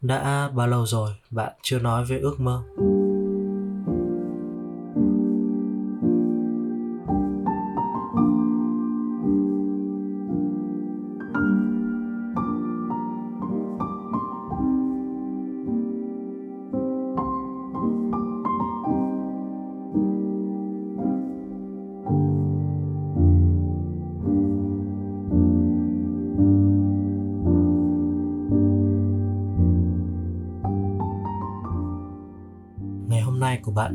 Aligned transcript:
Đã 0.00 0.50
bao 0.54 0.66
lâu 0.66 0.86
rồi 0.86 1.10
bạn 1.30 1.52
chưa 1.62 1.78
nói 1.78 2.04
về 2.04 2.18
ước 2.18 2.40
mơ? 2.40 2.62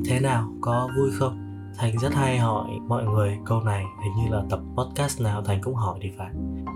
Thế 0.10 0.20
nào? 0.20 0.50
Có 0.62 0.90
vui 0.98 1.12
không? 1.12 1.42
Thành 1.78 1.98
rất 1.98 2.14
hay 2.14 2.38
hỏi 2.38 2.68
mọi 2.88 3.04
người 3.06 3.38
câu 3.46 3.62
này, 3.62 3.86
Hình 4.04 4.14
như 4.16 4.36
là 4.36 4.44
tập 4.50 4.60
podcast 4.78 5.22
nào 5.22 5.42
Thành 5.42 5.62
cũng 5.62 5.76
hỏi 5.76 6.00
thì 6.02 6.12
phải 6.18 6.32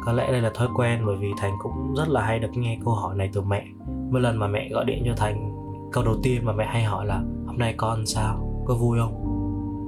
Có 0.06 0.14
lẽ 0.14 0.32
đây 0.32 0.42
là 0.42 0.52
thói 0.56 0.68
quen, 0.76 1.04
bởi 1.06 1.16
vì 1.16 1.28
Thành 1.38 1.54
cũng 1.60 1.94
rất 1.98 2.10
là 2.10 2.22
hay 2.22 2.40
được 2.40 2.48
nghe 2.54 2.80
câu 2.86 2.94
hỏi 2.94 3.16
này 3.16 3.30
từ 3.34 3.42
mẹ 3.42 3.66
Mỗi 4.12 4.22
lần 4.22 4.40
mà 4.40 4.48
mẹ 4.48 4.70
gọi 4.70 4.86
điện 4.86 5.04
cho 5.06 5.14
Thành, 5.18 5.52
Câu 5.92 6.04
đầu 6.04 6.16
tiên 6.24 6.46
mà 6.46 6.54
mẹ 6.54 6.66
hay 6.66 6.84
hỏi 6.84 7.06
là, 7.06 7.24
Hôm 7.48 7.58
nay 7.58 7.74
con 7.78 8.06
sao? 8.06 8.64
Có 8.68 8.76
vui 8.76 9.00
không? 9.00 9.26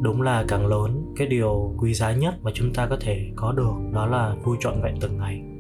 Đúng 0.02 0.22
là 0.22 0.46
càng 0.48 0.68
lớn, 0.68 1.14
Cái 1.18 1.28
điều 1.28 1.76
quý 1.78 1.94
giá 1.94 2.12
nhất 2.12 2.34
mà 2.42 2.52
chúng 2.54 2.74
ta 2.74 2.88
có 2.88 2.98
thể 3.02 3.32
có 3.36 3.52
được, 3.52 3.74
Đó 3.94 4.06
là 4.06 4.36
vui 4.44 4.58
trọn 4.60 4.82
vẹn 4.84 4.96
từng 5.00 5.18
ngày 5.18 5.51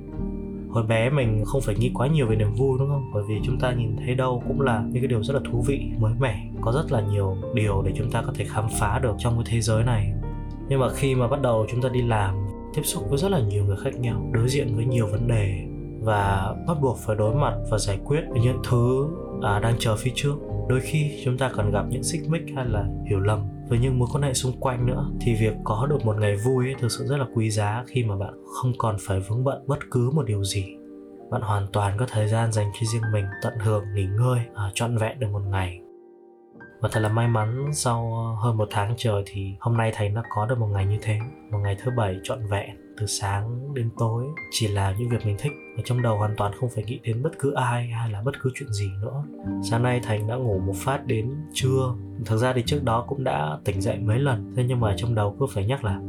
hồi 0.71 0.83
bé 0.83 1.09
mình 1.09 1.43
không 1.45 1.61
phải 1.61 1.75
nghĩ 1.75 1.91
quá 1.93 2.07
nhiều 2.07 2.27
về 2.27 2.35
niềm 2.35 2.53
vui 2.53 2.79
đúng 2.79 2.89
không? 2.89 3.11
Bởi 3.13 3.23
vì 3.27 3.35
chúng 3.43 3.59
ta 3.59 3.73
nhìn 3.73 3.95
thấy 4.05 4.15
đâu 4.15 4.43
cũng 4.47 4.61
là 4.61 4.83
những 4.91 5.03
cái 5.03 5.07
điều 5.07 5.23
rất 5.23 5.33
là 5.33 5.39
thú 5.51 5.63
vị 5.67 5.91
mới 5.99 6.13
mẻ. 6.19 6.47
Có 6.61 6.71
rất 6.71 6.91
là 6.91 7.01
nhiều 7.01 7.37
điều 7.53 7.81
để 7.85 7.91
chúng 7.95 8.11
ta 8.11 8.21
có 8.21 8.33
thể 8.35 8.45
khám 8.45 8.65
phá 8.79 8.99
được 8.99 9.15
trong 9.19 9.35
cái 9.35 9.43
thế 9.47 9.61
giới 9.61 9.83
này. 9.83 10.13
Nhưng 10.69 10.79
mà 10.79 10.89
khi 10.89 11.15
mà 11.15 11.27
bắt 11.27 11.41
đầu 11.41 11.65
chúng 11.71 11.81
ta 11.81 11.89
đi 11.89 12.01
làm 12.01 12.35
tiếp 12.73 12.81
xúc 12.83 13.03
với 13.09 13.17
rất 13.17 13.31
là 13.31 13.39
nhiều 13.39 13.65
người 13.65 13.77
khác 13.83 13.99
nhau 13.99 14.29
đối 14.31 14.49
diện 14.49 14.75
với 14.75 14.85
nhiều 14.85 15.07
vấn 15.07 15.27
đề 15.27 15.67
và 16.01 16.55
bắt 16.67 16.77
buộc 16.81 16.97
phải 16.97 17.15
đối 17.15 17.35
mặt 17.35 17.53
và 17.71 17.77
giải 17.77 17.99
quyết 18.05 18.21
những 18.33 18.61
thứ 18.69 19.07
à, 19.41 19.59
đang 19.59 19.75
chờ 19.79 19.95
phía 19.95 20.11
trước 20.15 20.35
đôi 20.69 20.79
khi 20.79 21.21
chúng 21.25 21.37
ta 21.37 21.51
còn 21.55 21.71
gặp 21.71 21.85
những 21.89 22.03
xích 22.03 22.21
mích 22.29 22.43
hay 22.55 22.65
là 22.65 22.85
hiểu 23.09 23.19
lầm 23.19 23.39
với 23.71 23.79
những 23.79 23.99
mối 23.99 24.07
quan 24.13 24.23
hệ 24.23 24.33
xung 24.33 24.59
quanh 24.59 24.85
nữa. 24.85 25.11
Thì 25.21 25.35
việc 25.35 25.53
có 25.63 25.87
được 25.89 26.05
một 26.05 26.15
ngày 26.19 26.35
vui 26.35 26.65
ấy 26.65 26.75
thực 26.79 26.91
sự 26.91 27.05
rất 27.07 27.17
là 27.17 27.25
quý 27.35 27.49
giá 27.49 27.83
khi 27.87 28.03
mà 28.03 28.15
bạn 28.17 28.33
không 28.61 28.71
còn 28.77 28.95
phải 28.99 29.19
vướng 29.19 29.43
bận 29.43 29.63
bất 29.67 29.79
cứ 29.91 30.11
một 30.13 30.25
điều 30.25 30.43
gì. 30.43 30.65
Bạn 31.31 31.41
hoàn 31.41 31.67
toàn 31.73 31.97
có 31.97 32.05
thời 32.09 32.27
gian 32.27 32.51
dành 32.51 32.71
cho 32.73 32.85
riêng 32.93 33.11
mình 33.13 33.25
tận 33.43 33.53
hưởng 33.59 33.83
nghỉ 33.95 34.05
ngơi 34.05 34.39
à, 34.55 34.71
trọn 34.73 34.97
vẹn 34.97 35.19
được 35.19 35.27
một 35.31 35.41
ngày. 35.47 35.81
Và 36.81 36.89
thật 36.91 36.99
là 36.99 37.09
may 37.09 37.27
mắn 37.27 37.65
sau 37.73 38.11
hơn 38.43 38.57
một 38.57 38.67
tháng 38.71 38.93
trời 38.97 39.23
thì 39.25 39.55
hôm 39.59 39.77
nay 39.77 39.91
thầy 39.95 40.09
đã 40.09 40.23
có 40.35 40.45
được 40.45 40.59
một 40.59 40.67
ngày 40.67 40.85
như 40.85 40.97
thế. 41.01 41.19
Một 41.51 41.59
ngày 41.63 41.77
thứ 41.83 41.91
bảy 41.97 42.15
trọn 42.23 42.39
vẹn 42.47 42.69
từ 42.97 43.05
sáng 43.05 43.73
đến 43.73 43.89
tối. 43.97 44.25
Chỉ 44.51 44.67
là 44.67 44.95
những 44.99 45.09
việc 45.09 45.25
mình 45.25 45.35
thích 45.39 45.51
và 45.77 45.83
trong 45.85 46.01
đầu 46.01 46.17
hoàn 46.17 46.35
toàn 46.37 46.53
không 46.59 46.69
phải 46.75 46.83
nghĩ 46.83 46.99
đến 47.03 47.23
bất 47.23 47.39
cứ 47.39 47.53
ai 47.53 47.87
hay 47.87 48.11
là 48.11 48.21
bất 48.21 48.31
cứ 48.41 48.49
chuyện 48.55 48.69
gì 48.73 48.89
nữa. 49.01 49.23
Sáng 49.69 49.83
nay 49.83 49.99
thành 50.03 50.27
đã 50.27 50.35
ngủ 50.35 50.59
một 50.59 50.75
phát 50.75 51.05
đến 51.05 51.35
trưa 51.53 51.93
thực 52.25 52.37
ra 52.37 52.53
thì 52.53 52.63
trước 52.65 52.83
đó 52.83 53.05
cũng 53.07 53.23
đã 53.23 53.57
tỉnh 53.63 53.81
dậy 53.81 53.99
mấy 53.99 54.19
lần 54.19 54.53
thế 54.55 54.63
nhưng 54.67 54.79
mà 54.79 54.93
trong 54.97 55.15
đầu 55.15 55.35
cứ 55.39 55.45
phải 55.53 55.65
nhắc 55.65 55.83
là 55.83 55.99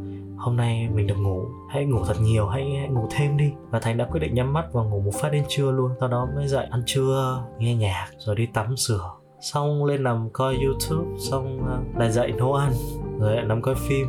hôm 0.43 0.57
nay 0.57 0.89
mình 0.93 1.07
được 1.07 1.17
ngủ 1.17 1.45
hãy 1.69 1.85
ngủ 1.85 1.99
thật 2.07 2.15
nhiều 2.21 2.47
hãy, 2.47 2.75
hãy 2.79 2.89
ngủ 2.89 3.07
thêm 3.11 3.37
đi. 3.37 3.51
Và 3.69 3.79
thành 3.79 3.97
đã 3.97 4.05
quyết 4.11 4.19
định 4.19 4.33
nhắm 4.33 4.53
mắt 4.53 4.65
và 4.73 4.83
ngủ 4.83 5.01
một 5.01 5.11
phát 5.21 5.31
đến 5.31 5.43
trưa 5.47 5.71
luôn 5.71 5.91
sau 5.99 6.09
đó 6.09 6.27
mới 6.35 6.47
dậy 6.47 6.67
ăn 6.71 6.83
trưa 6.85 7.43
nghe 7.57 7.75
nhạc 7.75 8.07
rồi 8.17 8.35
đi 8.35 8.45
tắm 8.45 8.73
rửa. 8.77 9.11
Xong 9.41 9.85
lên 9.85 10.03
nằm 10.03 10.29
coi 10.33 10.55
youtube 10.55 11.17
xong 11.17 11.59
ờ, 11.67 11.79
lại 11.99 12.11
dậy 12.11 12.31
nấu 12.31 12.53
ăn 12.53 12.71
rồi 13.19 13.35
lại 13.35 13.45
nằm 13.45 13.61
coi 13.61 13.75
phim. 13.75 14.07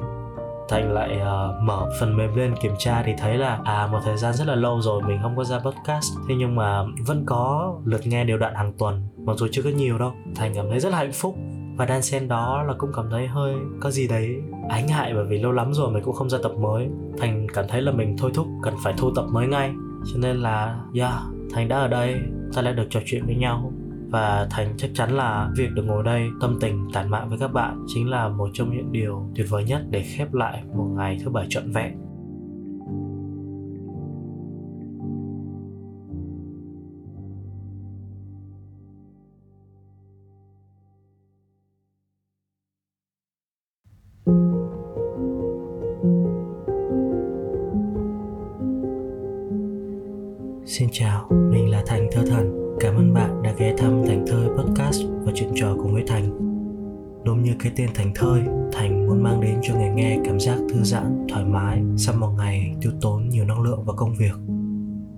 Thành 0.69 0.93
lại 0.93 1.17
uh, 1.17 1.63
mở 1.63 1.91
phần 2.01 2.17
mềm 2.17 2.35
lên 2.35 2.55
kiểm 2.63 2.73
tra 2.79 3.03
thì 3.07 3.13
thấy 3.19 3.39
là 3.39 3.61
à 3.65 3.87
một 3.87 3.99
thời 4.05 4.17
gian 4.17 4.35
rất 4.35 4.47
là 4.47 4.55
lâu 4.55 4.81
rồi 4.81 5.03
mình 5.03 5.19
không 5.23 5.37
có 5.37 5.45
ra 5.45 5.59
podcast. 5.59 6.13
Thế 6.29 6.35
nhưng 6.39 6.57
mà 6.57 6.85
vẫn 7.07 7.25
có 7.27 7.75
lượt 7.85 8.07
nghe 8.07 8.25
đều 8.25 8.39
đặn 8.39 8.55
hàng 8.55 8.73
tuần 8.79 9.03
mặc 9.17 9.37
dù 9.37 9.47
chưa 9.53 9.63
có 9.63 9.71
nhiều 9.71 9.99
đâu. 9.99 10.13
Thành 10.35 10.53
cảm 10.55 10.67
thấy 10.71 10.81
rất 10.81 10.93
là 10.93 10.99
hạnh 10.99 11.13
phúc 11.13 11.37
và 11.77 11.87
đan 11.87 12.03
xen 12.03 12.29
đó 12.29 12.63
là 12.63 12.75
cũng 12.79 12.91
cảm 12.97 13.11
thấy 13.11 13.27
hơi 13.27 13.55
có 13.81 13.91
gì 13.91 14.09
đấy 14.09 14.43
ái 14.69 14.83
ngại 14.83 15.13
bởi 15.15 15.25
vì 15.25 15.39
lâu 15.39 15.53
lắm 15.53 15.75
rồi 15.75 15.91
mình 15.91 16.03
cũng 16.03 16.15
không 16.15 16.31
ra 16.31 16.39
tập 16.43 16.53
mới. 16.61 16.89
Thành 17.19 17.47
cảm 17.55 17.65
thấy 17.69 17.83
là 17.83 17.93
mình 17.93 18.17
thôi 18.19 18.31
thúc, 18.35 18.47
cần 18.63 18.75
phải 18.85 18.95
thu 18.97 19.11
tập 19.15 19.25
mới 19.31 19.47
ngay. 19.47 19.73
Cho 20.13 20.19
nên 20.21 20.37
là, 20.37 20.85
yeah, 20.95 21.13
thành 21.53 21.69
đã 21.69 21.79
ở 21.79 21.89
đây, 21.89 22.21
ta 22.55 22.63
lại 22.63 22.75
được 22.75 22.87
trò 22.91 23.01
chuyện 23.07 23.27
với 23.27 23.35
nhau. 23.35 23.73
Và 24.11 24.47
thành 24.51 24.75
chắc 24.77 24.91
chắn 24.95 25.11
là 25.11 25.51
việc 25.57 25.71
được 25.75 25.83
ngồi 25.83 26.05
đây 26.05 26.29
tâm 26.41 26.59
tình 26.61 26.89
tản 26.93 27.11
mạn 27.11 27.29
với 27.29 27.39
các 27.39 27.53
bạn 27.53 27.85
chính 27.87 28.11
là 28.11 28.29
một 28.29 28.49
trong 28.53 28.77
những 28.77 28.93
điều 28.93 29.29
tuyệt 29.35 29.47
vời 29.51 29.65
nhất 29.65 29.83
để 29.91 30.03
khép 30.03 30.35
lại 30.35 30.63
một 30.75 30.89
ngày 30.97 31.19
thứ 31.25 31.31
bảy 31.31 31.47
trọn 31.49 31.71
vẹn. 31.71 31.99
Xin 50.79 50.89
chào, 50.93 51.27
mình 51.31 51.71
là 51.71 51.83
Thành 51.87 52.09
Thơ 52.13 52.23
Thần. 52.27 52.77
Cảm 52.81 52.97
ơn 52.97 53.15
bạn 53.15 53.43
đã 53.43 53.53
ghé 53.59 53.75
thăm 53.79 54.03
Thành 54.07 54.25
Thơi 54.27 54.49
Podcast 54.49 55.03
và 55.25 55.33
chuyện 55.35 55.49
trò 55.55 55.75
cùng 55.83 55.95
với 55.95 56.03
Thành. 56.07 56.31
Đúng 57.25 57.43
như 57.43 57.53
cái 57.59 57.73
tên 57.77 57.91
Thành 57.95 58.13
Thơi, 58.15 58.43
Thành 58.73 59.07
muốn 59.07 59.23
mang 59.23 59.41
đến 59.41 59.59
cho 59.63 59.75
người 59.75 59.89
nghe 59.89 60.19
cảm 60.25 60.41
giác 60.41 60.59
thư 60.69 60.83
giãn, 60.83 61.27
thoải 61.29 61.45
mái 61.45 61.83
sau 61.97 62.15
một 62.17 62.31
ngày 62.37 62.75
tiêu 62.81 62.93
tốn 63.01 63.29
nhiều 63.29 63.45
năng 63.45 63.63
lượng 63.63 63.85
và 63.85 63.93
công 63.93 64.15
việc. 64.15 64.35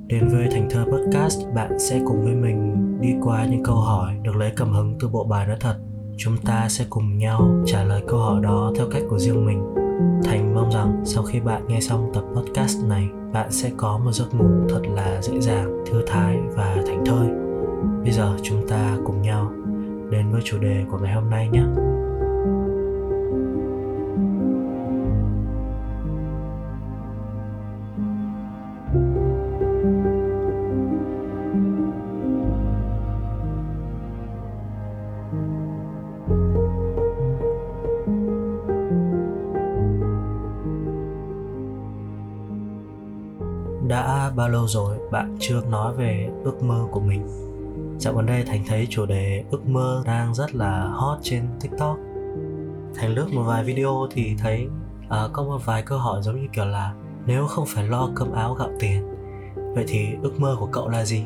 Đến 0.07 0.29
với 0.29 0.49
Thành 0.51 0.69
Thơ 0.71 0.85
Podcast, 0.85 1.41
bạn 1.55 1.79
sẽ 1.79 2.01
cùng 2.07 2.25
với 2.25 2.35
mình 2.35 2.77
đi 3.01 3.15
qua 3.23 3.47
những 3.47 3.65
câu 3.65 3.77
hỏi 3.77 4.15
được 4.23 4.37
lấy 4.37 4.53
cảm 4.57 4.73
hứng 4.73 4.97
từ 5.01 5.09
bộ 5.09 5.25
bài 5.25 5.47
nói 5.47 5.57
thật. 5.61 5.77
Chúng 6.17 6.37
ta 6.37 6.69
sẽ 6.69 6.85
cùng 6.91 7.19
nhau 7.19 7.63
trả 7.67 7.85
lời 7.85 8.03
câu 8.09 8.19
hỏi 8.19 8.43
đó 8.43 8.73
theo 8.77 8.87
cách 8.91 9.03
của 9.11 9.19
riêng 9.19 9.47
mình. 9.47 9.86
Thành 10.25 10.55
mong 10.55 10.71
rằng 10.71 11.03
sau 11.05 11.23
khi 11.23 11.41
bạn 11.41 11.63
nghe 11.69 11.81
xong 11.81 12.11
tập 12.15 12.25
podcast 12.35 12.85
này, 12.85 13.09
bạn 13.33 13.53
sẽ 13.53 13.71
có 13.77 13.99
một 13.99 14.13
giấc 14.13 14.35
ngủ 14.35 14.69
thật 14.69 14.83
là 14.95 15.23
dễ 15.23 15.41
dàng, 15.41 15.85
thư 15.87 16.03
thái 16.07 16.39
và 16.55 16.77
thành 16.87 17.05
thơi. 17.07 17.29
Bây 18.03 18.13
giờ 18.13 18.37
chúng 18.43 18.69
ta 18.69 18.97
cùng 19.05 19.23
nhau 19.23 19.53
đến 20.11 20.33
với 20.33 20.43
chủ 20.45 20.59
đề 20.59 20.85
của 20.91 20.99
ngày 20.99 21.15
hôm 21.15 21.31
nay 21.31 21.49
nhé. 21.49 21.63
Bao 44.47 44.53
lâu 44.53 44.67
rồi 44.69 44.97
bạn 45.11 45.37
chưa 45.41 45.61
nói 45.71 45.95
về 45.95 46.31
ước 46.45 46.63
mơ 46.63 46.87
của 46.91 47.01
mình? 47.01 47.29
Dạo 47.99 48.15
gần 48.15 48.27
đây 48.27 48.45
Thành 48.47 48.65
thấy 48.69 48.87
chủ 48.91 49.07
đề 49.07 49.45
ước 49.51 49.69
mơ 49.69 50.03
đang 50.07 50.35
rất 50.35 50.55
là 50.55 50.89
hot 50.95 51.19
trên 51.23 51.43
TikTok. 51.61 51.97
Thành 52.95 53.15
lướt 53.15 53.27
một 53.33 53.43
vài 53.43 53.65
video 53.65 54.07
thì 54.11 54.37
thấy 54.39 54.67
uh, 55.07 55.33
có 55.33 55.43
một 55.43 55.59
vài 55.65 55.83
câu 55.83 55.99
hỏi 55.99 56.23
giống 56.23 56.41
như 56.41 56.49
kiểu 56.53 56.65
là 56.65 56.95
nếu 57.27 57.47
không 57.47 57.67
phải 57.69 57.89
lo 57.89 58.09
cơm 58.15 58.33
áo 58.33 58.55
gạo 58.55 58.69
tiền, 58.81 59.15
vậy 59.75 59.85
thì 59.89 60.09
ước 60.23 60.41
mơ 60.41 60.57
của 60.61 60.69
cậu 60.73 60.89
là 60.89 61.05
gì? 61.05 61.25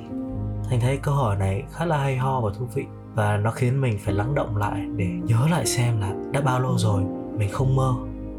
Thành 0.70 0.80
thấy 0.80 0.96
câu 0.96 1.14
hỏi 1.14 1.36
này 1.36 1.62
khá 1.72 1.84
là 1.84 1.98
hay 1.98 2.16
ho 2.16 2.40
và 2.40 2.50
thú 2.58 2.66
vị 2.74 2.84
và 3.14 3.36
nó 3.36 3.50
khiến 3.50 3.80
mình 3.80 3.98
phải 4.04 4.14
lắng 4.14 4.34
động 4.34 4.56
lại 4.56 4.86
để 4.96 5.06
nhớ 5.06 5.46
lại 5.50 5.66
xem 5.66 6.00
là 6.00 6.14
đã 6.32 6.40
bao 6.40 6.60
lâu 6.60 6.78
rồi 6.78 7.02
mình 7.38 7.50
không 7.52 7.76
mơ 7.76 7.94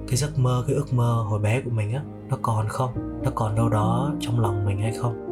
cái 0.08 0.18
giấc 0.18 0.40
mơ 0.40 0.64
cái 0.68 0.76
ước 0.76 0.94
mơ 0.94 1.26
hồi 1.30 1.40
bé 1.40 1.62
của 1.62 1.72
mình 1.72 1.94
á 1.94 2.02
nó 2.30 2.38
còn 2.42 2.68
không 2.68 3.11
nó 3.24 3.32
còn 3.36 3.56
đâu 3.56 3.70
đó 3.70 4.12
trong 4.20 4.40
lòng 4.40 4.66
mình 4.66 4.82
hay 4.82 4.94
không? 4.94 5.28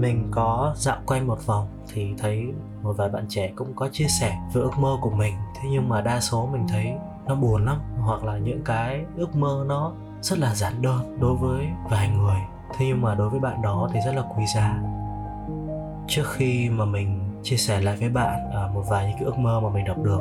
Mình 0.00 0.28
có 0.30 0.72
dạo 0.76 0.96
quanh 1.06 1.26
một 1.26 1.46
vòng 1.46 1.66
thì 1.92 2.14
thấy 2.18 2.52
một 2.82 2.92
vài 2.92 3.08
bạn 3.08 3.24
trẻ 3.28 3.52
cũng 3.56 3.72
có 3.76 3.88
chia 3.92 4.06
sẻ 4.20 4.38
về 4.54 4.60
ước 4.60 4.78
mơ 4.78 4.96
của 5.00 5.10
mình. 5.10 5.34
Thế 5.54 5.68
nhưng 5.72 5.88
mà 5.88 6.00
đa 6.00 6.20
số 6.20 6.48
mình 6.52 6.66
thấy 6.68 6.92
nó 7.26 7.34
buồn 7.34 7.64
lắm, 7.64 7.78
hoặc 8.00 8.24
là 8.24 8.38
những 8.38 8.60
cái 8.64 9.04
ước 9.16 9.36
mơ 9.36 9.64
nó 9.68 9.92
rất 10.20 10.38
là 10.38 10.54
giản 10.54 10.82
đơn 10.82 11.18
đối 11.20 11.36
với 11.36 11.66
vài 11.90 12.08
người. 12.08 12.38
Thế 12.76 12.86
nhưng 12.86 13.02
mà 13.02 13.14
đối 13.14 13.28
với 13.28 13.40
bạn 13.40 13.62
đó 13.62 13.88
thì 13.92 14.00
rất 14.06 14.14
là 14.14 14.22
quý 14.36 14.44
giá. 14.54 14.80
Trước 16.08 16.24
khi 16.26 16.70
mà 16.70 16.84
mình 16.84 17.20
chia 17.42 17.56
sẻ 17.56 17.80
lại 17.80 17.96
với 17.96 18.08
bạn 18.08 18.50
à, 18.54 18.68
một 18.74 18.82
vài 18.88 19.06
những 19.06 19.14
cái 19.14 19.24
ước 19.24 19.38
mơ 19.38 19.60
mà 19.60 19.68
mình 19.68 19.84
đọc 19.84 19.98
được, 20.02 20.20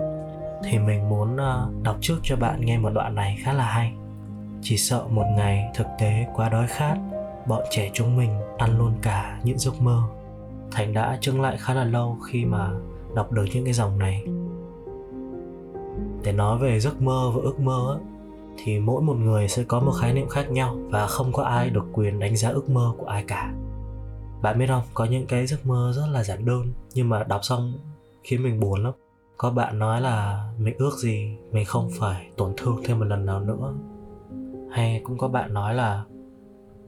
thì 0.64 0.80
mình 0.80 1.10
muốn 1.10 1.38
à, 1.38 1.66
đọc 1.84 1.96
trước 2.02 2.20
cho 2.24 2.36
bạn 2.36 2.66
nghe 2.66 2.78
một 2.78 2.90
đoạn 2.90 3.16
này 3.16 3.38
khá 3.44 3.54
là 3.54 3.66
hay 3.66 3.94
chỉ 4.62 4.78
sợ 4.78 5.04
một 5.10 5.26
ngày 5.36 5.72
thực 5.76 5.88
tế 6.00 6.26
quá 6.36 6.50
đói 6.50 6.68
khát, 6.68 6.98
bọn 7.48 7.64
trẻ 7.72 7.90
chúng 7.94 8.18
mình 8.18 8.40
ăn 8.58 8.78
luôn 8.78 8.94
cả 9.02 9.40
những 9.44 9.60
giấc 9.60 9.82
mơ. 9.82 10.02
Thành 10.72 10.94
đã 10.94 11.18
trưng 11.22 11.42
lại 11.42 11.58
khá 11.60 11.74
là 11.74 11.84
lâu 11.84 12.18
khi 12.28 12.46
mà 12.46 12.72
đọc 13.16 13.32
được 13.32 13.46
những 13.54 13.64
cái 13.64 13.74
dòng 13.74 14.00
này. 14.00 14.24
Để 16.24 16.32
nói 16.32 16.58
về 16.58 16.80
giấc 16.80 17.02
mơ 17.02 17.32
và 17.36 17.42
ước 17.44 17.60
mơ 17.60 18.00
thì 18.64 18.80
mỗi 18.80 19.02
một 19.02 19.14
người 19.14 19.48
sẽ 19.48 19.64
có 19.64 19.80
một 19.80 19.92
khái 19.92 20.14
niệm 20.14 20.30
khác 20.30 20.52
nhau 20.52 20.76
và 20.90 21.08
không 21.08 21.34
có 21.34 21.44
ai 21.44 21.70
được 21.70 21.86
quyền 21.94 22.20
đánh 22.20 22.38
giá 22.38 22.50
ước 22.50 22.70
mơ 22.70 22.94
của 22.98 23.06
ai 23.06 23.24
cả. 23.28 23.54
Bạn 24.42 24.60
biết 24.60 24.68
không, 24.68 24.84
có 24.94 25.06
những 25.06 25.26
cái 25.26 25.48
giấc 25.48 25.66
mơ 25.66 25.94
rất 25.96 26.06
là 26.12 26.24
giản 26.24 26.46
đơn, 26.46 26.74
nhưng 26.94 27.10
mà 27.10 27.24
đọc 27.24 27.40
xong 27.44 27.74
khiến 28.24 28.44
mình 28.44 28.60
buồn 28.60 28.84
lắm. 28.84 28.94
Có 29.38 29.50
bạn 29.50 29.80
nói 29.80 30.02
là 30.02 30.46
mình 30.60 30.78
ước 30.78 30.98
gì 30.98 31.38
mình 31.52 31.66
không 31.66 31.90
phải 32.00 32.30
tổn 32.38 32.54
thương 32.58 32.82
thêm 32.86 33.00
một 33.00 33.06
lần 33.06 33.26
nào 33.26 33.40
nữa 33.40 33.74
hay 34.72 35.02
cũng 35.04 35.18
có 35.18 35.28
bạn 35.28 35.54
nói 35.54 35.76
là 35.76 36.04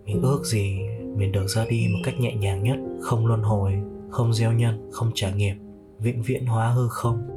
mình 0.05 0.21
ước 0.21 0.45
gì 0.45 0.79
mình 1.15 1.31
được 1.31 1.47
ra 1.47 1.65
đi 1.69 1.87
một 1.93 1.99
cách 2.03 2.19
nhẹ 2.19 2.35
nhàng 2.35 2.63
nhất, 2.63 2.77
không 3.01 3.27
luân 3.27 3.41
hồi, 3.41 3.73
không 4.09 4.33
gieo 4.33 4.51
nhân, 4.51 4.89
không 4.91 5.11
trả 5.15 5.31
nghiệp, 5.31 5.55
vĩnh 5.99 6.21
viễn 6.21 6.45
hóa 6.45 6.69
hư 6.69 6.87
không? 6.87 7.29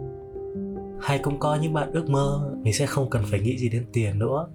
Hay 1.01 1.19
cũng 1.19 1.39
có 1.39 1.55
những 1.55 1.73
bạn 1.73 1.93
ước 1.93 2.11
mơ 2.11 2.55
mình 2.63 2.73
sẽ 2.73 2.87
không 2.87 3.11
cần 3.11 3.23
phải 3.31 3.41
nghĩ 3.41 3.59
gì 3.59 3.69
đến 3.69 3.87
tiền 3.93 4.19
nữa. 4.19 4.49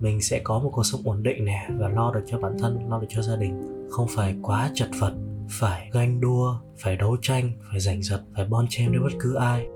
Mình 0.00 0.22
sẽ 0.22 0.40
có 0.44 0.58
một 0.58 0.70
cuộc 0.72 0.82
sống 0.82 1.00
ổn 1.04 1.22
định 1.22 1.44
nè 1.44 1.68
và 1.78 1.88
lo 1.88 2.12
được 2.14 2.22
cho 2.26 2.38
bản 2.38 2.52
thân, 2.58 2.78
lo 2.88 3.00
được 3.00 3.06
cho 3.10 3.22
gia 3.22 3.36
đình. 3.36 3.86
Không 3.90 4.06
phải 4.16 4.34
quá 4.42 4.70
chật 4.74 4.88
vật, 5.00 5.14
phải 5.50 5.90
ganh 5.92 6.20
đua, 6.20 6.54
phải 6.78 6.96
đấu 6.96 7.16
tranh, 7.22 7.52
phải 7.70 7.80
giành 7.80 8.02
giật, 8.02 8.20
phải 8.34 8.44
bon 8.44 8.66
chen 8.68 8.90
với 8.90 9.00
bất 9.00 9.12
cứ 9.20 9.34
ai. 9.34 9.66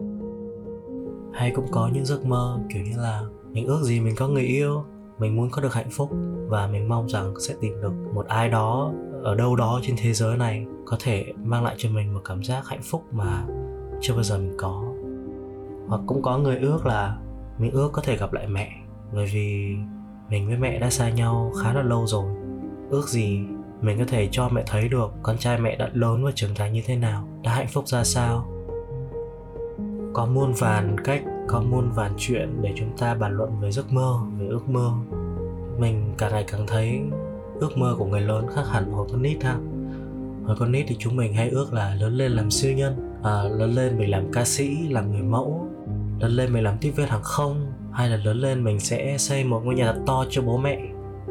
Hay 1.33 1.51
cũng 1.51 1.67
có 1.71 1.91
những 1.95 2.05
giấc 2.05 2.25
mơ 2.25 2.61
kiểu 2.75 2.83
như 2.83 2.97
là 2.97 3.23
mình 3.53 3.67
ước 3.67 3.83
gì 3.83 4.01
mình 4.01 4.15
có 4.17 4.29
người 4.29 4.45
yêu 4.45 4.85
mình 5.19 5.37
muốn 5.37 5.51
có 5.51 5.63
được 5.63 5.75
hạnh 5.75 5.91
phúc 5.91 6.11
và 6.49 6.67
mình 6.67 6.89
mong 6.89 7.09
rằng 7.09 7.35
sẽ 7.41 7.55
tìm 7.61 7.81
được 7.83 7.93
một 8.15 8.27
ai 8.27 8.49
đó 8.49 8.93
ở 9.23 9.35
đâu 9.35 9.57
đó 9.57 9.81
trên 9.83 9.97
thế 9.99 10.13
giới 10.13 10.37
này 10.37 10.67
có 10.87 10.97
thể 11.01 11.33
mang 11.45 11.65
lại 11.65 11.75
cho 11.79 11.89
mình 11.89 12.15
một 12.15 12.21
cảm 12.25 12.45
giác 12.45 12.69
hạnh 12.69 12.83
phúc 12.83 13.05
mà 13.13 13.45
chưa 14.01 14.15
bao 14.15 14.23
giờ 14.23 14.39
mình 14.39 14.55
có. 14.59 14.85
Hoặc 15.89 16.01
cũng 16.07 16.23
có 16.23 16.39
người 16.39 16.59
ước 16.59 16.87
là 16.87 17.17
mình 17.59 17.71
ước 17.71 17.91
có 17.93 18.03
thể 18.03 18.17
gặp 18.17 18.33
lại 18.33 18.47
mẹ, 18.47 18.73
bởi 19.13 19.27
vì 19.27 19.77
mình 20.31 20.47
với 20.47 20.57
mẹ 20.57 20.79
đã 20.79 20.91
xa 20.91 21.11
nhau 21.11 21.53
khá 21.63 21.73
là 21.73 21.83
lâu 21.83 22.07
rồi. 22.07 22.25
Ước 22.91 23.09
gì 23.09 23.41
mình 23.81 23.99
có 23.99 24.05
thể 24.09 24.29
cho 24.31 24.49
mẹ 24.49 24.63
thấy 24.67 24.89
được 24.89 25.11
con 25.23 25.39
trai 25.39 25.59
mẹ 25.59 25.77
đã 25.77 25.91
lớn 25.93 26.25
và 26.25 26.31
trưởng 26.35 26.55
thành 26.55 26.73
như 26.73 26.83
thế 26.87 26.97
nào, 26.97 27.29
đã 27.43 27.55
hạnh 27.55 27.69
phúc 27.73 27.89
ra 27.89 28.05
sao. 28.05 28.47
Có 30.13 30.27
muôn 30.27 30.53
vàn 30.53 30.97
cách 31.05 31.23
có 31.47 31.61
muôn 31.61 31.91
vàn 31.91 32.13
chuyện 32.19 32.63
để 32.63 32.73
chúng 32.77 32.97
ta 32.99 33.15
bàn 33.15 33.37
luận 33.37 33.61
về 33.61 33.73
giấc 33.73 33.93
mơ 33.93 34.19
về 34.39 34.47
ước 34.47 34.69
mơ. 34.69 34.93
Mình 35.79 36.15
càng 36.19 36.33
ngày 36.33 36.45
càng 36.53 36.67
thấy 36.67 37.01
ước 37.61 37.79
mơ 37.79 37.95
của 37.99 38.05
người 38.05 38.21
lớn 38.21 38.47
khác 38.55 38.65
hẳn 38.71 38.93
hồi 38.93 39.09
con 39.11 39.23
nít 39.23 39.43
ha. 39.43 39.57
Hồi 40.47 40.57
con 40.59 40.73
nít 40.73 40.85
thì 40.89 40.97
chúng 40.99 41.17
mình 41.17 41.35
hay 41.35 41.49
ước 41.49 41.73
là 41.73 41.95
lớn 41.95 42.13
lên 42.17 42.33
làm 42.33 42.51
siêu 42.51 42.73
nhân 42.73 43.19
à, 43.23 43.43
lớn 43.43 43.75
lên 43.75 43.99
mình 43.99 44.11
làm 44.11 44.33
ca 44.33 44.45
sĩ 44.45 44.89
làm 44.89 45.13
người 45.13 45.23
mẫu 45.23 45.69
lớn 46.19 46.33
lên 46.33 46.53
mình 46.53 46.65
làm 46.65 46.79
tiếp 46.79 46.91
viên 46.91 47.09
hàng 47.09 47.23
không 47.23 47.73
hay 47.93 48.09
là 48.09 48.17
lớn 48.17 48.41
lên 48.41 48.65
mình 48.65 48.81
sẽ 48.81 49.19
xây 49.19 49.45
một 49.45 49.61
ngôi 49.65 49.75
nhà 49.75 49.93
thật 49.93 50.01
to 50.07 50.25
cho 50.31 50.43
bố 50.43 50.59
mẹ. 50.59 50.79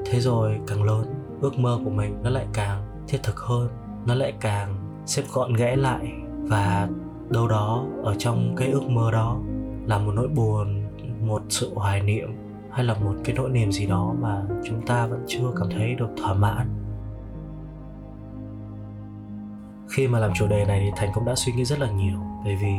Thế 0.05 0.19
rồi 0.19 0.59
càng 0.67 0.83
lớn 0.83 1.05
ước 1.41 1.59
mơ 1.59 1.79
của 1.83 1.89
mình 1.89 2.15
nó 2.23 2.29
lại 2.29 2.45
càng 2.53 3.03
thiết 3.07 3.23
thực 3.23 3.39
hơn 3.39 3.69
nó 4.05 4.15
lại 4.15 4.33
càng 4.41 4.75
xếp 5.05 5.23
gọn 5.33 5.53
ghẽ 5.53 5.75
lại. 5.75 6.11
Và 6.43 6.89
đâu 7.29 7.47
đó 7.47 7.85
ở 8.03 8.15
trong 8.17 8.55
cái 8.57 8.71
ước 8.71 8.83
mơ 8.83 9.11
đó 9.11 9.39
là 9.85 9.97
một 9.97 10.11
nỗi 10.15 10.27
buồn, 10.27 10.83
một 11.21 11.41
sự 11.49 11.73
hoài 11.75 12.01
niệm 12.01 12.29
hay 12.71 12.85
là 12.85 12.93
một 12.93 13.13
cái 13.23 13.35
nỗi 13.35 13.49
niềm 13.49 13.71
gì 13.71 13.85
đó 13.85 14.15
mà 14.21 14.43
chúng 14.63 14.85
ta 14.85 15.07
vẫn 15.07 15.23
chưa 15.27 15.53
cảm 15.59 15.69
thấy 15.69 15.95
được 15.95 16.09
thỏa 16.17 16.33
mãn. 16.33 16.67
Khi 19.89 20.07
mà 20.07 20.19
làm 20.19 20.31
chủ 20.33 20.47
đề 20.47 20.65
này 20.65 20.79
thì 20.79 20.91
thành 20.95 21.09
cũng 21.13 21.25
đã 21.25 21.35
suy 21.35 21.53
nghĩ 21.53 21.65
rất 21.65 21.79
là 21.79 21.91
nhiều, 21.91 22.17
bởi 22.43 22.55
vì 22.55 22.73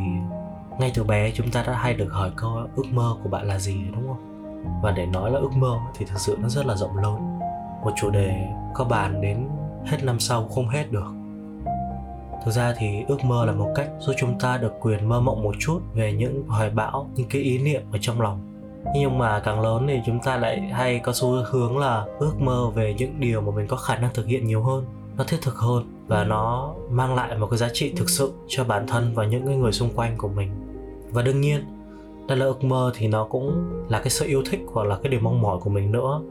ngay 0.79 0.93
từ 0.95 1.05
bé 1.05 1.31
chúng 1.31 1.51
ta 1.51 1.65
đã 1.67 1.73
hay 1.73 1.95
được 1.95 2.13
hỏi 2.13 2.31
câu 2.37 2.51
ước 2.77 2.87
mơ 2.93 3.17
của 3.23 3.29
bạn 3.29 3.47
là 3.47 3.59
gì, 3.59 3.85
đúng 3.93 4.07
không? 4.07 4.31
Và 4.83 4.91
để 4.91 5.07
nói 5.07 5.31
là 5.31 5.39
ước 5.39 5.53
mơ 5.57 5.79
thì 5.95 6.05
thực 6.05 6.19
sự 6.19 6.37
nó 6.41 6.49
rất 6.49 6.67
là 6.67 6.77
rộng 6.77 6.97
lớn. 6.97 7.39
Một 7.85 7.93
chủ 7.97 8.11
đề 8.11 8.49
có 8.75 8.85
bàn 8.85 9.21
đến 9.21 9.49
hết 9.85 9.99
năm 10.05 10.21
sau 10.21 10.49
không 10.49 10.69
hết 10.69 10.93
được 10.93 11.13
thực 12.45 12.51
ra 12.51 12.75
thì 12.79 13.05
ước 13.09 13.25
mơ 13.25 13.45
là 13.47 13.53
một 13.53 13.73
cách 13.75 13.89
giúp 13.99 14.13
chúng 14.19 14.39
ta 14.39 14.59
được 14.59 14.73
quyền 14.81 15.09
mơ 15.09 15.21
mộng 15.21 15.43
một 15.43 15.55
chút 15.59 15.81
về 15.95 16.13
những 16.13 16.43
hoài 16.49 16.71
bão, 16.71 17.11
những 17.15 17.29
cái 17.31 17.43
ý 17.43 17.59
niệm 17.59 17.83
ở 17.93 17.99
trong 18.01 18.21
lòng. 18.21 18.39
Nhưng 18.95 19.19
mà 19.19 19.41
càng 19.41 19.61
lớn 19.61 19.87
thì 19.89 20.01
chúng 20.07 20.19
ta 20.21 20.37
lại 20.37 20.61
hay 20.61 20.99
có 20.99 21.13
xu 21.13 21.29
hướng 21.51 21.79
là 21.79 22.07
ước 22.19 22.41
mơ 22.41 22.71
về 22.75 22.95
những 22.99 23.21
điều 23.21 23.41
mà 23.41 23.53
mình 23.57 23.67
có 23.67 23.77
khả 23.77 23.97
năng 23.97 24.15
thực 24.15 24.27
hiện 24.27 24.47
nhiều 24.47 24.63
hơn, 24.63 24.85
nó 25.17 25.25
thiết 25.25 25.37
thực 25.43 25.57
hơn 25.57 25.85
và 26.07 26.25
nó 26.25 26.75
mang 26.91 27.15
lại 27.15 27.39
một 27.39 27.47
cái 27.51 27.59
giá 27.59 27.69
trị 27.73 27.93
thực 27.97 28.11
sự 28.11 28.33
cho 28.49 28.65
bản 28.65 28.87
thân 28.87 29.13
và 29.15 29.27
những 29.27 29.47
cái 29.47 29.57
người 29.57 29.73
xung 29.73 29.91
quanh 29.95 30.17
của 30.19 30.29
mình. 30.29 30.51
Và 31.11 31.23
đương 31.23 31.41
nhiên, 31.41 31.65
đây 32.29 32.39
là 32.39 32.47
ước 32.47 32.65
mơ 32.65 32.93
thì 32.95 33.09
nó 33.09 33.25
cũng 33.25 33.65
là 33.89 33.99
cái 33.99 34.11
sự 34.11 34.27
yêu 34.27 34.43
thích 34.51 34.61
hoặc 34.73 34.87
là 34.87 34.97
cái 35.03 35.11
điều 35.11 35.21
mong 35.21 35.43
mỏi 35.43 35.59
của 35.61 35.71
mình 35.71 35.93
nữa. 35.93 36.23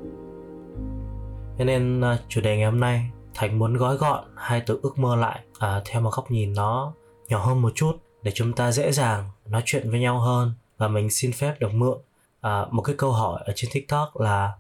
Thế 1.58 1.66
nên 1.66 2.02
à, 2.02 2.18
chủ 2.28 2.42
đề 2.42 2.58
ngày 2.58 2.66
hôm 2.66 2.80
nay 2.80 3.10
thành 3.34 3.60
muốn 3.60 3.78
gói 3.78 3.98
gọn 3.98 4.24
hai 4.36 4.62
từ 4.66 4.80
ước 4.84 5.00
mơ 5.00 5.16
lại? 5.16 5.40
À, 5.60 5.82
theo 5.86 6.02
một 6.02 6.10
góc 6.14 6.32
nhìn 6.32 6.54
nó 6.54 6.94
nhỏ 7.28 7.46
hơn 7.46 7.62
một 7.62 7.72
chút 7.76 7.98
để 8.22 8.32
chúng 8.36 8.54
ta 8.54 8.72
dễ 8.72 8.92
dàng 8.92 9.30
nói 9.46 9.62
chuyện 9.66 9.92
với 9.92 10.00
nhau 10.00 10.20
hơn 10.20 10.54
và 10.78 10.88
mình 10.88 11.10
xin 11.10 11.32
phép 11.34 11.56
được 11.60 11.74
mượn. 11.74 11.98
À, 12.42 12.66
một 12.72 12.82
cái 12.82 12.96
câu 12.98 13.12
hỏi 13.12 13.42
ở 13.46 13.54
trên 13.56 13.72
tiktok 13.74 14.20
là 14.20 14.52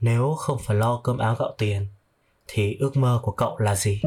nếu 0.00 0.34
không 0.38 0.58
phải 0.58 0.76
lo 0.76 1.00
cơm 1.04 1.18
áo 1.18 1.36
gạo 1.38 1.54
tiền 1.58 1.86
thì 2.46 2.76
ước 2.80 2.96
mơ 2.96 3.20
của 3.22 3.32
cậu 3.32 3.58
là 3.58 3.74
gì? 3.74 4.02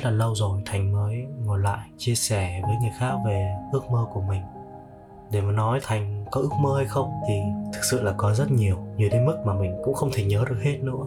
Rất 0.00 0.10
là 0.10 0.16
lâu 0.16 0.34
rồi 0.34 0.62
thành 0.66 0.92
mới 0.92 1.26
ngồi 1.44 1.58
lại 1.58 1.90
chia 1.98 2.14
sẻ 2.14 2.60
với 2.62 2.76
người 2.82 2.90
khác 2.98 3.14
về 3.26 3.54
ước 3.72 3.90
mơ 3.90 4.06
của 4.12 4.20
mình. 4.20 4.42
Để 5.30 5.40
mà 5.40 5.52
nói 5.52 5.80
thành 5.82 6.24
có 6.30 6.40
ước 6.40 6.52
mơ 6.60 6.76
hay 6.76 6.86
không 6.86 7.10
thì 7.28 7.34
thực 7.72 7.84
sự 7.90 8.02
là 8.02 8.14
có 8.16 8.34
rất 8.34 8.50
nhiều 8.50 8.76
nhiều 8.96 9.08
đến 9.12 9.26
mức 9.26 9.36
mà 9.44 9.54
mình 9.54 9.74
cũng 9.84 9.94
không 9.94 10.10
thể 10.12 10.24
nhớ 10.24 10.44
được 10.48 10.56
hết 10.62 10.78
nữa. 10.82 11.04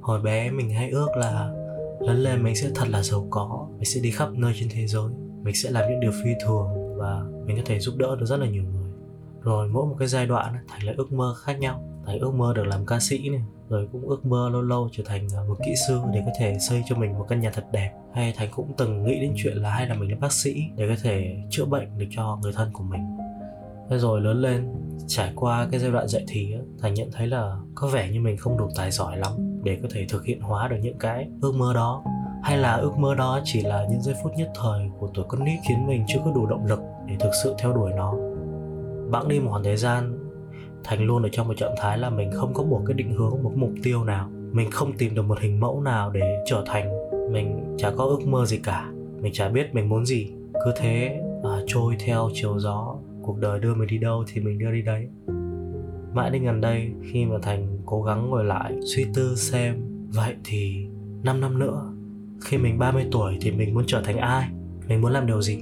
Hồi 0.00 0.20
bé 0.20 0.50
mình 0.50 0.70
hay 0.70 0.90
ước 0.90 1.08
là 1.16 1.50
lớn 2.00 2.16
lên 2.16 2.42
mình 2.42 2.56
sẽ 2.56 2.70
thật 2.74 2.88
là 2.88 3.02
giàu 3.02 3.26
có, 3.30 3.66
mình 3.70 3.84
sẽ 3.84 4.00
đi 4.00 4.10
khắp 4.10 4.28
nơi 4.32 4.52
trên 4.60 4.68
thế 4.72 4.86
giới, 4.86 5.10
mình 5.42 5.54
sẽ 5.54 5.70
làm 5.70 5.90
những 5.90 6.00
điều 6.00 6.12
phi 6.24 6.30
thường 6.44 6.96
và 6.96 7.22
mình 7.44 7.56
có 7.56 7.62
thể 7.66 7.80
giúp 7.80 7.94
đỡ 7.96 8.16
được 8.16 8.26
rất 8.26 8.36
là 8.36 8.46
nhiều 8.46 8.64
người. 8.64 8.90
Rồi 9.40 9.68
mỗi 9.68 9.86
một 9.86 9.96
cái 9.98 10.08
giai 10.08 10.26
đoạn 10.26 10.54
thành 10.68 10.82
là 10.82 10.92
ước 10.96 11.12
mơ 11.12 11.34
khác 11.44 11.58
nhau 11.60 11.89
thành 12.06 12.18
ước 12.18 12.34
mơ 12.34 12.52
được 12.56 12.64
làm 12.66 12.86
ca 12.86 13.00
sĩ 13.00 13.28
này 13.28 13.42
rồi 13.68 13.88
cũng 13.92 14.08
ước 14.08 14.26
mơ 14.26 14.50
lâu 14.52 14.62
lâu 14.62 14.88
trở 14.92 15.02
thành 15.06 15.28
à, 15.36 15.40
một 15.48 15.56
kỹ 15.64 15.72
sư 15.88 16.00
để 16.12 16.22
có 16.26 16.32
thể 16.38 16.58
xây 16.58 16.82
cho 16.86 16.96
mình 16.96 17.18
một 17.18 17.26
căn 17.28 17.40
nhà 17.40 17.50
thật 17.54 17.64
đẹp. 17.72 17.92
Hay 18.14 18.34
thành 18.36 18.48
cũng 18.52 18.72
từng 18.78 19.04
nghĩ 19.04 19.20
đến 19.20 19.32
chuyện 19.36 19.56
là 19.56 19.70
hay 19.70 19.86
là 19.86 19.94
mình 19.94 20.10
là 20.10 20.16
bác 20.20 20.32
sĩ 20.32 20.62
để 20.76 20.88
có 20.88 20.94
thể 21.02 21.36
chữa 21.50 21.64
bệnh 21.64 21.98
được 21.98 22.06
cho 22.10 22.38
người 22.42 22.52
thân 22.52 22.70
của 22.72 22.84
mình. 22.84 23.00
Thế 23.90 23.98
rồi 23.98 24.20
lớn 24.20 24.40
lên, 24.40 24.72
trải 25.06 25.32
qua 25.36 25.68
cái 25.70 25.80
giai 25.80 25.90
đoạn 25.90 26.08
dạy 26.08 26.24
thì 26.28 26.54
thành 26.80 26.94
nhận 26.94 27.10
thấy 27.12 27.26
là 27.26 27.56
có 27.74 27.88
vẻ 27.88 28.10
như 28.10 28.20
mình 28.20 28.36
không 28.36 28.58
đủ 28.58 28.68
tài 28.76 28.90
giỏi 28.90 29.16
lắm 29.16 29.32
để 29.64 29.78
có 29.82 29.88
thể 29.92 30.06
thực 30.08 30.24
hiện 30.24 30.40
hóa 30.40 30.68
được 30.68 30.76
những 30.82 30.98
cái 30.98 31.28
ước 31.42 31.54
mơ 31.54 31.72
đó. 31.74 32.04
Hay 32.42 32.58
là 32.58 32.74
ước 32.74 32.98
mơ 32.98 33.14
đó 33.14 33.40
chỉ 33.44 33.62
là 33.62 33.86
những 33.90 34.02
giây 34.02 34.14
phút 34.22 34.32
nhất 34.36 34.50
thời 34.54 34.90
của 34.98 35.10
tuổi 35.14 35.24
con 35.28 35.44
nít 35.44 35.60
khiến 35.68 35.86
mình 35.86 36.04
chưa 36.08 36.18
có 36.24 36.32
đủ 36.34 36.46
động 36.46 36.66
lực 36.66 36.80
để 37.06 37.16
thực 37.20 37.30
sự 37.42 37.54
theo 37.58 37.72
đuổi 37.72 37.90
nó. 37.96 38.14
Bẵng 39.10 39.28
đi 39.28 39.40
một 39.40 39.50
khoảng 39.50 39.64
thời 39.64 39.76
gian 39.76 40.29
thành 40.84 41.04
luôn 41.04 41.22
ở 41.22 41.28
trong 41.32 41.48
một 41.48 41.54
trạng 41.56 41.74
thái 41.78 41.98
là 41.98 42.10
mình 42.10 42.30
không 42.32 42.54
có 42.54 42.62
một 42.62 42.82
cái 42.86 42.94
định 42.94 43.12
hướng 43.12 43.42
một 43.42 43.52
mục 43.56 43.70
tiêu 43.82 44.04
nào. 44.04 44.30
Mình 44.52 44.70
không 44.70 44.92
tìm 44.92 45.14
được 45.14 45.22
một 45.22 45.40
hình 45.40 45.60
mẫu 45.60 45.80
nào 45.80 46.10
để 46.10 46.44
trở 46.46 46.64
thành 46.66 46.90
mình 47.32 47.76
chả 47.78 47.90
có 47.90 48.04
ước 48.04 48.26
mơ 48.26 48.46
gì 48.46 48.58
cả. 48.58 48.92
Mình 49.20 49.32
chả 49.32 49.48
biết 49.48 49.74
mình 49.74 49.88
muốn 49.88 50.06
gì. 50.06 50.32
Cứ 50.64 50.72
thế 50.76 51.20
à, 51.44 51.60
trôi 51.66 51.96
theo 52.06 52.30
chiều 52.34 52.58
gió. 52.58 52.96
Cuộc 53.22 53.38
đời 53.38 53.60
đưa 53.60 53.74
mình 53.74 53.88
đi 53.88 53.98
đâu 53.98 54.24
thì 54.26 54.40
mình 54.40 54.58
đưa 54.58 54.70
đi 54.70 54.82
đấy. 54.82 55.08
Mãi 56.14 56.30
đến 56.30 56.44
gần 56.44 56.60
đây 56.60 56.92
khi 57.12 57.24
mà 57.24 57.36
thành 57.42 57.78
cố 57.86 58.02
gắng 58.02 58.30
ngồi 58.30 58.44
lại 58.44 58.74
suy 58.84 59.06
tư 59.14 59.34
xem 59.36 59.74
vậy 60.08 60.34
thì 60.44 60.86
5 61.22 61.40
năm 61.40 61.58
nữa 61.58 61.92
khi 62.40 62.58
mình 62.58 62.78
30 62.78 63.06
tuổi 63.12 63.38
thì 63.40 63.50
mình 63.50 63.74
muốn 63.74 63.84
trở 63.86 64.02
thành 64.02 64.16
ai? 64.16 64.48
Mình 64.88 65.00
muốn 65.00 65.12
làm 65.12 65.26
điều 65.26 65.42
gì? 65.42 65.58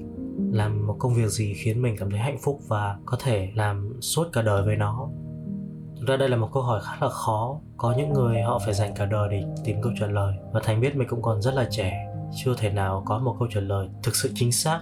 Làm 0.52 0.86
một 0.86 0.96
công 0.98 1.14
việc 1.14 1.28
gì 1.28 1.54
khiến 1.54 1.82
mình 1.82 1.96
cảm 1.98 2.10
thấy 2.10 2.18
hạnh 2.18 2.38
phúc 2.42 2.60
và 2.68 2.98
có 3.06 3.16
thể 3.20 3.50
làm 3.54 4.00
suốt 4.00 4.24
cả 4.32 4.42
đời 4.42 4.62
với 4.62 4.76
nó? 4.76 5.08
Thực 6.00 6.06
ra 6.06 6.16
đây 6.16 6.28
là 6.28 6.36
một 6.36 6.48
câu 6.52 6.62
hỏi 6.62 6.80
khá 6.84 6.92
là 7.00 7.08
khó. 7.08 7.60
Có 7.76 7.94
những 7.98 8.12
người 8.12 8.42
họ 8.42 8.58
phải 8.64 8.74
dành 8.74 8.94
cả 8.94 9.04
đời 9.04 9.28
để 9.30 9.42
tìm 9.64 9.76
câu 9.82 9.92
trả 10.00 10.06
lời. 10.06 10.34
Và 10.52 10.60
Thành 10.64 10.80
biết 10.80 10.96
mình 10.96 11.08
cũng 11.08 11.22
còn 11.22 11.42
rất 11.42 11.54
là 11.54 11.68
trẻ 11.70 12.14
Chưa 12.36 12.54
thể 12.58 12.70
nào 12.70 13.02
có 13.06 13.18
một 13.18 13.36
câu 13.38 13.48
trả 13.54 13.60
lời 13.60 13.88
thực 14.02 14.16
sự 14.16 14.30
chính 14.34 14.52
xác. 14.52 14.80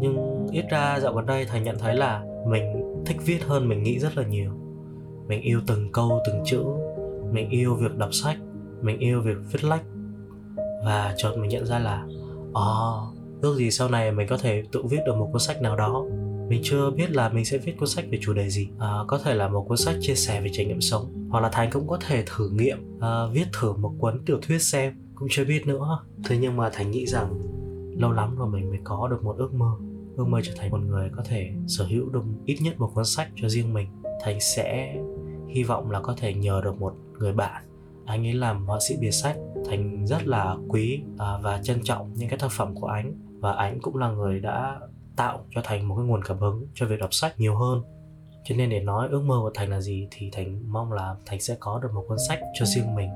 Nhưng 0.00 0.46
ít 0.52 0.64
ra 0.70 1.00
dạo 1.00 1.14
gần 1.14 1.26
đây 1.26 1.44
Thành 1.44 1.62
nhận 1.62 1.78
thấy 1.78 1.94
là 1.94 2.24
mình 2.46 2.94
thích 3.06 3.16
viết 3.24 3.44
hơn 3.46 3.68
mình 3.68 3.82
nghĩ 3.82 3.98
rất 3.98 4.16
là 4.16 4.26
nhiều. 4.26 4.52
Mình 5.26 5.40
yêu 5.40 5.60
từng 5.66 5.92
câu 5.92 6.20
từng 6.26 6.42
chữ. 6.44 6.64
Mình 7.32 7.50
yêu 7.50 7.74
việc 7.74 7.96
đọc 7.96 8.08
sách. 8.12 8.36
Mình 8.82 8.98
yêu 8.98 9.20
việc 9.20 9.36
viết 9.52 9.64
lách. 9.64 9.82
Và 10.84 11.14
chợt 11.16 11.32
mình 11.36 11.48
nhận 11.48 11.66
ra 11.66 11.78
là 11.78 12.06
ồ 12.52 13.08
oh, 13.08 13.11
ước 13.42 13.56
gì 13.56 13.70
sau 13.70 13.88
này 13.88 14.12
mình 14.12 14.26
có 14.28 14.38
thể 14.38 14.62
tự 14.72 14.82
viết 14.82 14.98
được 15.06 15.16
một 15.16 15.28
cuốn 15.32 15.40
sách 15.40 15.62
nào 15.62 15.76
đó. 15.76 16.04
Mình 16.48 16.60
chưa 16.64 16.90
biết 16.90 17.10
là 17.10 17.28
mình 17.28 17.44
sẽ 17.44 17.58
viết 17.58 17.76
cuốn 17.78 17.88
sách 17.88 18.04
về 18.10 18.18
chủ 18.22 18.32
đề 18.32 18.48
gì. 18.48 18.68
À, 18.78 18.92
có 19.06 19.18
thể 19.18 19.34
là 19.34 19.48
một 19.48 19.64
cuốn 19.68 19.78
sách 19.78 19.96
chia 20.00 20.14
sẻ 20.14 20.40
về 20.40 20.48
trải 20.52 20.66
nghiệm 20.66 20.80
sống 20.80 21.28
hoặc 21.30 21.40
là 21.40 21.48
thành 21.52 21.70
cũng 21.72 21.88
có 21.88 21.98
thể 22.06 22.22
thử 22.26 22.50
nghiệm 22.50 22.78
à, 23.00 23.26
viết 23.32 23.44
thử 23.60 23.72
một 23.72 23.92
cuốn 23.98 24.24
tiểu 24.24 24.38
thuyết 24.42 24.62
xem 24.62 24.94
cũng 25.14 25.28
chưa 25.30 25.44
biết 25.44 25.66
nữa. 25.66 25.98
Thế 26.24 26.38
nhưng 26.40 26.56
mà 26.56 26.70
thành 26.72 26.90
nghĩ 26.90 27.06
rằng 27.06 27.40
lâu 27.98 28.12
lắm 28.12 28.36
rồi 28.36 28.48
mình 28.48 28.70
mới 28.70 28.78
có 28.84 29.08
được 29.08 29.24
một 29.24 29.36
ước 29.38 29.54
mơ. 29.54 29.72
Ước 30.16 30.28
mơ 30.28 30.40
trở 30.42 30.52
thành 30.56 30.70
một 30.70 30.80
người 30.80 31.10
có 31.16 31.22
thể 31.26 31.50
sở 31.68 31.84
hữu 31.84 32.08
được 32.08 32.22
ít 32.44 32.58
nhất 32.62 32.80
một 32.80 32.90
cuốn 32.94 33.04
sách 33.04 33.28
cho 33.36 33.48
riêng 33.48 33.74
mình. 33.74 33.88
Thành 34.22 34.40
sẽ 34.40 34.96
hy 35.48 35.62
vọng 35.62 35.90
là 35.90 36.00
có 36.00 36.14
thể 36.18 36.34
nhờ 36.34 36.60
được 36.64 36.80
một 36.80 36.94
người 37.18 37.32
bạn. 37.32 37.62
Anh 38.06 38.26
ấy 38.26 38.34
làm 38.34 38.66
họa 38.66 38.78
sĩ 38.88 38.94
bìa 39.00 39.10
sách. 39.10 39.36
Thành 39.70 40.06
rất 40.06 40.26
là 40.26 40.56
quý 40.68 41.02
à, 41.18 41.38
và 41.42 41.60
trân 41.62 41.82
trọng 41.82 42.14
những 42.14 42.28
cái 42.28 42.38
tác 42.38 42.50
phẩm 42.50 42.74
của 42.74 42.86
anh 42.86 43.14
và 43.42 43.52
ảnh 43.52 43.78
cũng 43.82 43.96
là 43.96 44.10
người 44.10 44.40
đã 44.40 44.80
tạo 45.16 45.44
cho 45.50 45.60
thành 45.64 45.88
một 45.88 45.94
cái 45.96 46.04
nguồn 46.04 46.24
cảm 46.24 46.38
hứng 46.38 46.66
cho 46.74 46.86
việc 46.86 47.00
đọc 47.00 47.14
sách 47.14 47.40
nhiều 47.40 47.56
hơn. 47.56 47.82
Cho 48.44 48.56
nên 48.56 48.70
để 48.70 48.80
nói 48.80 49.08
ước 49.10 49.22
mơ 49.22 49.38
của 49.42 49.50
thành 49.54 49.70
là 49.70 49.80
gì 49.80 50.08
thì 50.10 50.30
thành 50.32 50.72
mong 50.72 50.92
là 50.92 51.14
thành 51.26 51.40
sẽ 51.40 51.56
có 51.60 51.80
được 51.82 51.88
một 51.94 52.04
cuốn 52.08 52.18
sách 52.28 52.40
cho 52.54 52.66
riêng 52.66 52.94
mình. 52.94 53.10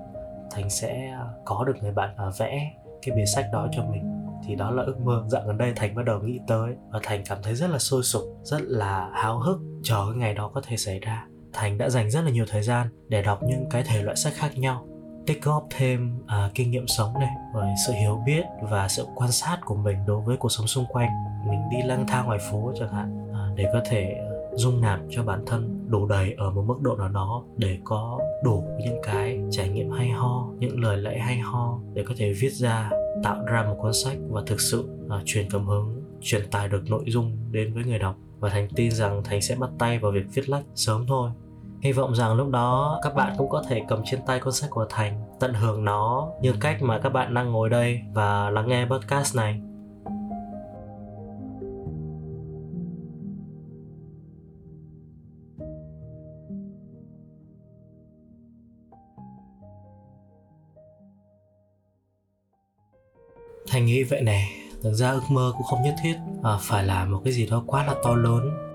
Thành 0.50 0.70
sẽ 0.70 1.18
có 1.44 1.64
được 1.64 1.72
người 1.82 1.92
bạn 1.92 2.16
à, 2.16 2.24
vẽ 2.38 2.72
cái 3.02 3.16
bìa 3.16 3.24
sách 3.24 3.46
đó 3.52 3.68
cho 3.72 3.84
mình. 3.84 4.26
Thì 4.46 4.54
đó 4.54 4.70
là 4.70 4.82
ước 4.82 5.00
mơ 5.00 5.24
dạo 5.28 5.42
gần 5.46 5.58
đây 5.58 5.72
thành 5.76 5.94
bắt 5.94 6.02
đầu 6.04 6.20
nghĩ 6.20 6.40
tới. 6.46 6.74
Và 6.90 7.00
thành 7.02 7.22
cảm 7.26 7.38
thấy 7.42 7.54
rất 7.54 7.70
là 7.70 7.78
sôi 7.78 8.02
sục, 8.02 8.22
rất 8.42 8.62
là 8.62 9.10
háo 9.12 9.38
hức 9.38 9.60
chờ 9.82 10.06
cái 10.10 10.18
ngày 10.18 10.34
đó 10.34 10.50
có 10.54 10.60
thể 10.66 10.76
xảy 10.76 11.00
ra. 11.00 11.26
Thành 11.52 11.78
đã 11.78 11.88
dành 11.88 12.10
rất 12.10 12.20
là 12.20 12.30
nhiều 12.30 12.44
thời 12.48 12.62
gian 12.62 12.88
để 13.08 13.22
đọc 13.22 13.42
những 13.42 13.68
cái 13.70 13.82
thể 13.82 14.02
loại 14.02 14.16
sách 14.16 14.32
khác 14.36 14.58
nhau 14.58 14.86
tích 15.26 15.42
góp 15.42 15.66
thêm 15.70 16.18
à, 16.26 16.50
kinh 16.54 16.70
nghiệm 16.70 16.86
sống 16.86 17.14
này 17.20 17.30
rồi 17.54 17.66
sự 17.86 17.92
hiểu 17.92 18.22
biết 18.26 18.42
và 18.62 18.88
sự 18.88 19.06
quan 19.14 19.32
sát 19.32 19.58
của 19.64 19.74
mình 19.74 19.96
đối 20.06 20.20
với 20.20 20.36
cuộc 20.36 20.48
sống 20.48 20.66
xung 20.66 20.84
quanh. 20.86 21.08
Mình 21.50 21.60
đi 21.70 21.76
lang 21.84 22.06
thang 22.06 22.26
ngoài 22.26 22.38
phố 22.50 22.72
chẳng 22.78 22.92
hạn 22.92 23.30
à, 23.34 23.50
để 23.56 23.70
có 23.72 23.80
thể 23.90 24.22
dung 24.54 24.80
nạp 24.80 25.00
cho 25.10 25.22
bản 25.22 25.44
thân 25.46 25.86
đủ 25.88 26.06
đầy 26.06 26.34
ở 26.38 26.50
một 26.50 26.62
mức 26.66 26.80
độ 26.80 26.96
nào 26.96 27.08
đó 27.08 27.44
để 27.56 27.78
có 27.84 28.20
đủ 28.44 28.64
những 28.78 28.98
cái 29.02 29.40
trải 29.50 29.68
nghiệm 29.68 29.90
hay 29.90 30.08
ho 30.08 30.48
những 30.58 30.80
lời 30.80 30.96
lẽ 30.96 31.18
hay 31.18 31.38
ho 31.38 31.78
để 31.94 32.04
có 32.08 32.14
thể 32.16 32.32
viết 32.32 32.52
ra 32.52 32.90
tạo 33.22 33.44
ra 33.44 33.62
một 33.62 33.76
cuốn 33.78 33.92
sách 34.04 34.16
và 34.28 34.42
thực 34.46 34.60
sự 34.60 34.88
à, 35.10 35.16
truyền 35.24 35.50
cảm 35.50 35.66
hứng 35.66 36.02
truyền 36.20 36.50
tải 36.50 36.68
được 36.68 36.90
nội 36.90 37.04
dung 37.06 37.36
đến 37.50 37.74
với 37.74 37.84
người 37.84 37.98
đọc. 37.98 38.16
Và 38.38 38.48
thành 38.48 38.68
tin 38.76 38.90
rằng 38.90 39.22
thành 39.24 39.42
sẽ 39.42 39.56
bắt 39.56 39.70
tay 39.78 39.98
vào 39.98 40.12
việc 40.12 40.24
viết 40.34 40.48
lách 40.48 40.64
sớm 40.74 41.04
thôi 41.08 41.30
hy 41.86 41.92
vọng 41.92 42.14
rằng 42.14 42.34
lúc 42.34 42.50
đó 42.50 43.00
các 43.02 43.14
bạn 43.14 43.34
cũng 43.38 43.48
có 43.48 43.62
thể 43.68 43.82
cầm 43.88 44.02
trên 44.04 44.20
tay 44.26 44.40
cuốn 44.40 44.52
sách 44.52 44.70
của 44.70 44.86
thành 44.90 45.20
tận 45.40 45.54
hưởng 45.54 45.84
nó 45.84 46.28
như 46.40 46.54
cách 46.60 46.82
mà 46.82 46.98
các 46.98 47.08
bạn 47.08 47.34
đang 47.34 47.52
ngồi 47.52 47.70
đây 47.70 48.00
và 48.12 48.50
lắng 48.50 48.68
nghe 48.68 48.86
podcast 48.86 49.36
này. 49.36 49.60
Thành 63.68 63.86
nghĩ 63.86 64.04
vậy 64.04 64.22
này 64.22 64.44
thực 64.82 64.92
ra 64.92 65.10
ước 65.10 65.22
mơ 65.28 65.52
cũng 65.56 65.66
không 65.66 65.82
nhất 65.82 65.94
thiết 66.02 66.16
à, 66.42 66.58
phải 66.60 66.84
là 66.84 67.04
một 67.04 67.20
cái 67.24 67.32
gì 67.32 67.46
đó 67.46 67.64
quá 67.66 67.86
là 67.86 67.94
to 68.04 68.14
lớn 68.14 68.65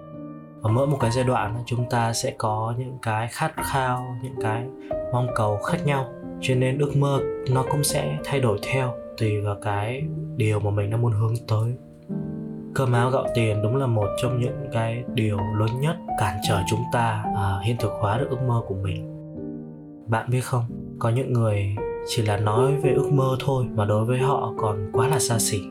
ở 0.61 0.69
mỗi 0.69 0.87
một 0.87 0.97
cái 0.99 1.11
giai 1.11 1.23
đoạn 1.23 1.63
chúng 1.65 1.89
ta 1.89 2.13
sẽ 2.13 2.33
có 2.37 2.73
những 2.77 2.97
cái 3.01 3.27
khát 3.31 3.51
khao 3.55 4.17
những 4.23 4.35
cái 4.41 4.65
mong 5.13 5.27
cầu 5.35 5.57
khác 5.57 5.77
nhau. 5.85 6.05
Cho 6.41 6.55
nên 6.55 6.77
ước 6.77 6.95
mơ 6.95 7.19
nó 7.51 7.65
cũng 7.71 7.83
sẽ 7.83 8.17
thay 8.23 8.39
đổi 8.39 8.59
theo 8.63 8.93
tùy 9.17 9.41
vào 9.41 9.55
cái 9.61 10.03
điều 10.35 10.59
mà 10.59 10.71
mình 10.71 10.89
đang 10.89 11.01
muốn 11.01 11.11
hướng 11.11 11.33
tới. 11.47 11.73
Cơm 12.73 12.93
áo 12.93 13.09
gạo 13.09 13.27
tiền 13.35 13.61
đúng 13.63 13.75
là 13.75 13.87
một 13.87 14.07
trong 14.21 14.39
những 14.39 14.69
cái 14.71 15.03
điều 15.13 15.37
lớn 15.37 15.69
nhất 15.79 15.95
cản 16.19 16.37
trở 16.47 16.61
chúng 16.69 16.83
ta 16.93 17.23
à, 17.35 17.59
hiện 17.63 17.75
thực 17.79 17.91
hóa 17.99 18.17
được 18.17 18.27
ước 18.29 18.41
mơ 18.47 18.61
của 18.67 18.75
mình. 18.75 19.07
Bạn 20.07 20.29
biết 20.29 20.41
không? 20.43 20.63
Có 20.99 21.09
những 21.09 21.33
người 21.33 21.75
chỉ 22.07 22.21
là 22.21 22.37
nói 22.37 22.75
về 22.75 22.93
ước 22.93 23.11
mơ 23.11 23.37
thôi 23.39 23.65
mà 23.75 23.85
đối 23.85 24.05
với 24.05 24.19
họ 24.19 24.53
còn 24.57 24.89
quá 24.93 25.07
là 25.07 25.19
xa 25.19 25.39
xỉ 25.39 25.61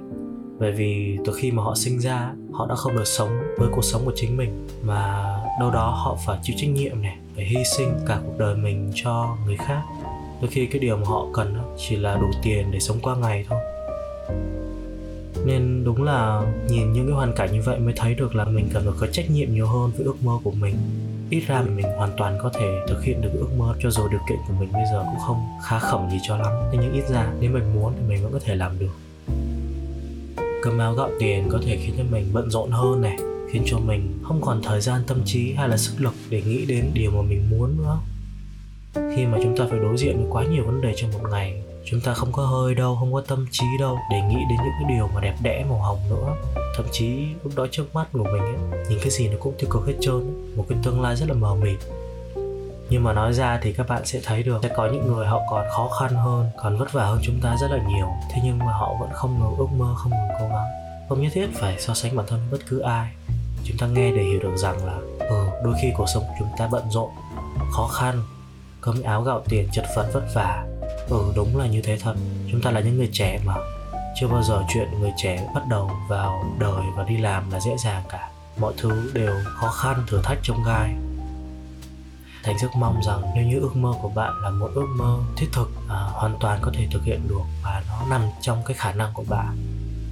bởi 0.61 0.73
vì 0.73 1.19
từ 1.25 1.33
khi 1.33 1.51
mà 1.51 1.63
họ 1.63 1.75
sinh 1.75 1.99
ra 1.99 2.33
họ 2.53 2.67
đã 2.67 2.75
không 2.75 2.97
được 2.97 3.07
sống 3.07 3.41
với 3.59 3.69
cuộc 3.73 3.85
sống 3.85 4.03
của 4.05 4.13
chính 4.17 4.37
mình. 4.37 4.69
Mà 4.83 5.25
đâu 5.61 5.71
đó 5.71 5.91
họ 6.05 6.19
phải 6.27 6.39
chịu 6.43 6.57
trách 6.59 6.71
nhiệm 6.71 7.03
này, 7.03 7.17
phải 7.37 7.45
hy 7.45 7.65
sinh 7.77 7.95
cả 8.07 8.21
cuộc 8.27 8.39
đời 8.39 8.57
mình 8.57 8.93
cho 8.95 9.37
người 9.47 9.57
khác. 9.57 9.83
Đôi 10.41 10.51
khi 10.51 10.67
cái 10.67 10.81
điều 10.81 10.97
mà 10.97 11.07
họ 11.07 11.27
cần 11.35 11.57
chỉ 11.79 11.97
là 11.97 12.17
đủ 12.17 12.31
tiền 12.43 12.71
để 12.71 12.81
sống 12.81 12.99
qua 13.03 13.17
ngày 13.17 13.45
thôi. 13.49 13.61
Nên 15.45 15.85
đúng 15.85 16.03
là 16.03 16.43
nhìn 16.69 16.93
những 16.93 17.07
cái 17.07 17.15
hoàn 17.15 17.33
cảnh 17.37 17.53
như 17.53 17.63
vậy 17.63 17.79
mới 17.79 17.95
thấy 17.97 18.15
được 18.15 18.35
là 18.35 18.45
mình 18.45 18.69
cần 18.73 18.83
phải 18.85 18.95
có 19.01 19.07
trách 19.07 19.31
nhiệm 19.31 19.55
nhiều 19.55 19.67
hơn 19.67 19.91
với 19.97 20.07
ước 20.07 20.23
mơ 20.23 20.33
của 20.45 20.51
mình. 20.51 20.75
Ít 21.31 21.43
ra 21.47 21.63
mình 21.63 21.87
hoàn 21.97 22.11
toàn 22.17 22.39
có 22.43 22.51
thể 22.55 22.81
thực 22.89 23.05
hiện 23.05 23.21
được 23.21 23.31
ước 23.33 23.49
mơ 23.59 23.75
cho 23.83 23.91
dù 23.91 24.09
điều 24.09 24.21
kiện 24.29 24.39
của 24.49 24.55
mình 24.61 24.73
bây 24.73 24.85
giờ 24.93 25.05
cũng 25.11 25.21
không 25.27 25.47
khá 25.63 25.79
khẩm 25.79 26.11
gì 26.11 26.19
cho 26.23 26.37
lắm. 26.37 26.53
Thế 26.73 26.79
nhưng 26.81 26.93
ít 26.93 27.05
ra 27.09 27.33
nếu 27.41 27.51
mình 27.51 27.75
muốn 27.75 27.93
thì 27.97 28.03
mình 28.09 28.23
vẫn 28.23 28.33
có 28.33 28.39
thể 28.45 28.55
làm 28.55 28.79
được 28.79 28.93
cơm 30.63 30.79
áo 30.79 30.95
gạo 30.95 31.11
tiền 31.19 31.49
có 31.51 31.59
thể 31.67 31.77
khiến 31.77 31.95
cho 31.99 32.05
mình 32.11 32.31
bận 32.33 32.51
rộn 32.51 32.71
hơn 32.71 33.03
này 33.03 33.17
khiến 33.53 33.63
cho 33.67 33.79
mình 33.79 34.19
không 34.23 34.41
còn 34.43 34.63
thời 34.63 34.81
gian 34.81 35.03
tâm 35.07 35.23
trí 35.25 35.53
hay 35.53 35.69
là 35.69 35.77
sức 35.77 35.93
lực 35.99 36.15
để 36.31 36.43
nghĩ 36.43 36.67
đến 36.67 36.91
điều 36.95 37.11
mà 37.11 37.23
mình 37.23 37.51
muốn 37.51 37.77
nữa. 37.79 37.99
Khi 38.95 39.27
mà 39.27 39.39
chúng 39.43 39.57
ta 39.57 39.67
phải 39.71 39.79
đối 39.79 39.97
diện 39.97 40.17
với 40.17 40.27
quá 40.31 40.45
nhiều 40.45 40.65
vấn 40.65 40.81
đề 40.81 40.95
trong 40.97 41.13
một 41.13 41.29
ngày 41.31 41.63
chúng 41.85 42.01
ta 42.01 42.15
không 42.15 42.33
có 42.33 42.47
hơi 42.47 42.75
đâu 42.75 42.97
không 43.01 43.13
có 43.13 43.21
tâm 43.21 43.47
trí 43.51 43.67
đâu 43.79 43.99
để 44.11 44.21
nghĩ 44.29 44.35
đến 44.35 44.59
những 44.59 44.75
cái 44.81 44.97
điều 44.97 45.09
mà 45.15 45.21
đẹp 45.21 45.35
đẽ 45.43 45.65
màu 45.69 45.79
hồng 45.79 45.99
nữa. 46.11 46.37
Thậm 46.77 46.87
chí 46.93 47.27
lúc 47.45 47.53
đó 47.57 47.67
trước 47.71 47.95
mắt 47.95 48.09
của 48.13 48.25
mình 48.25 48.43
ấy, 48.43 48.85
nhìn 48.89 48.99
cái 49.01 49.11
gì 49.11 49.29
nó 49.29 49.37
cũng 49.41 49.55
tiêu 49.59 49.71
cực 49.71 49.87
hết 49.87 49.95
trơn 50.01 50.55
một 50.57 50.67
cái 50.69 50.79
tương 50.83 51.01
lai 51.01 51.17
rất 51.17 51.29
là 51.29 51.35
mờ 51.35 51.55
mịt 51.55 51.79
nhưng 52.91 53.05
mà 53.05 53.13
nói 53.13 53.33
ra 53.33 53.59
thì 53.63 53.73
các 53.73 53.89
bạn 53.89 54.07
sẽ 54.07 54.21
thấy 54.25 54.43
được 54.43 54.61
sẽ 54.63 54.69
có 54.77 54.87
những 54.87 55.07
người 55.07 55.27
họ 55.27 55.43
còn 55.51 55.67
khó 55.77 55.89
khăn 56.01 56.15
hơn, 56.15 56.51
còn 56.57 56.79
vất 56.79 56.93
vả 56.93 57.05
hơn 57.05 57.21
chúng 57.23 57.41
ta 57.41 57.57
rất 57.61 57.71
là 57.71 57.79
nhiều. 57.89 58.09
Thế 58.31 58.41
nhưng 58.45 58.59
mà 58.59 58.73
họ 58.73 58.95
vẫn 59.01 59.11
không 59.13 59.39
ngừng 59.41 59.57
ước 59.57 59.73
mơ, 59.77 59.95
không 59.97 60.13
ngừng 60.13 60.39
cố 60.41 60.49
gắng. 60.49 60.67
Không 61.09 61.23
nhất 61.23 61.33
thiết 61.35 61.47
phải 61.55 61.77
so 61.79 61.95
sánh 61.95 62.17
bản 62.17 62.27
thân 62.29 62.41
bất 62.51 62.59
cứ 62.69 62.79
ai. 62.79 63.13
Chúng 63.65 63.77
ta 63.79 63.87
nghe 63.87 64.11
để 64.11 64.23
hiểu 64.23 64.41
được 64.43 64.57
rằng 64.57 64.87
là 64.87 64.99
ừ 65.19 65.47
đôi 65.65 65.75
khi 65.83 65.93
cuộc 65.97 66.07
sống 66.15 66.23
của 66.23 66.35
chúng 66.39 66.49
ta 66.59 66.69
bận 66.73 66.91
rộn, 66.91 67.11
khó 67.73 67.87
khăn, 67.87 68.23
cơm 68.81 69.03
áo 69.03 69.23
gạo 69.23 69.43
tiền 69.49 69.69
chật 69.73 69.85
vật 69.97 70.11
vất 70.13 70.25
vả. 70.35 70.65
Ừ 71.09 71.33
đúng 71.37 71.59
là 71.59 71.67
như 71.67 71.83
thế 71.83 71.99
thật. 72.03 72.15
Chúng 72.53 72.63
ta 72.63 72.71
là 72.71 72.81
những 72.81 72.99
người 72.99 73.11
trẻ 73.13 73.41
mà. 73.45 73.55
Chưa 74.21 74.29
bao 74.29 74.43
giờ 74.43 74.63
chuyện 74.75 75.01
người 75.01 75.13
trẻ 75.17 75.49
bắt 75.55 75.63
đầu 75.69 75.91
vào 76.09 76.45
đời 76.59 76.83
và 76.97 77.05
đi 77.05 77.17
làm 77.17 77.51
là 77.51 77.61
dễ 77.61 77.77
dàng 77.85 78.03
cả. 78.09 78.29
Mọi 78.59 78.73
thứ 78.79 79.11
đều 79.15 79.35
khó 79.45 79.69
khăn, 79.69 80.05
thử 80.09 80.21
thách 80.23 80.39
trong 80.43 80.65
gai 80.67 80.95
thành 82.43 82.59
rất 82.59 82.69
mong 82.79 83.01
rằng 83.07 83.23
nếu 83.35 83.45
như 83.45 83.61
ước 83.61 83.77
mơ 83.77 83.95
của 84.03 84.09
bạn 84.09 84.33
là 84.43 84.51
một 84.51 84.71
ước 84.75 84.87
mơ 84.97 85.19
thiết 85.37 85.47
thực 85.53 85.71
à, 85.89 85.97
hoàn 86.13 86.37
toàn 86.41 86.59
có 86.63 86.73
thể 86.75 86.87
thực 86.93 87.05
hiện 87.05 87.29
được 87.29 87.43
và 87.65 87.83
nó 87.89 88.05
nằm 88.11 88.23
trong 88.41 88.63
cái 88.67 88.77
khả 88.77 88.93
năng 88.93 89.13
của 89.15 89.25
bạn 89.29 89.57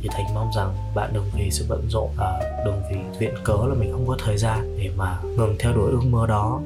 thì 0.02 0.08
thành 0.12 0.34
mong 0.34 0.50
rằng 0.56 0.74
bạn 0.94 1.10
đừng 1.12 1.30
vì 1.34 1.50
sự 1.50 1.66
bận 1.68 1.88
rộn 1.90 2.10
à, 2.18 2.40
đừng 2.64 2.82
vì 2.90 2.96
viện 3.18 3.34
cớ 3.44 3.56
là 3.68 3.74
mình 3.74 3.92
không 3.92 4.06
có 4.06 4.16
thời 4.24 4.38
gian 4.38 4.78
để 4.78 4.90
mà 4.96 5.18
ngừng 5.22 5.56
theo 5.58 5.72
đuổi 5.72 5.90
ước 5.90 6.04
mơ 6.04 6.26
đó. 6.26 6.60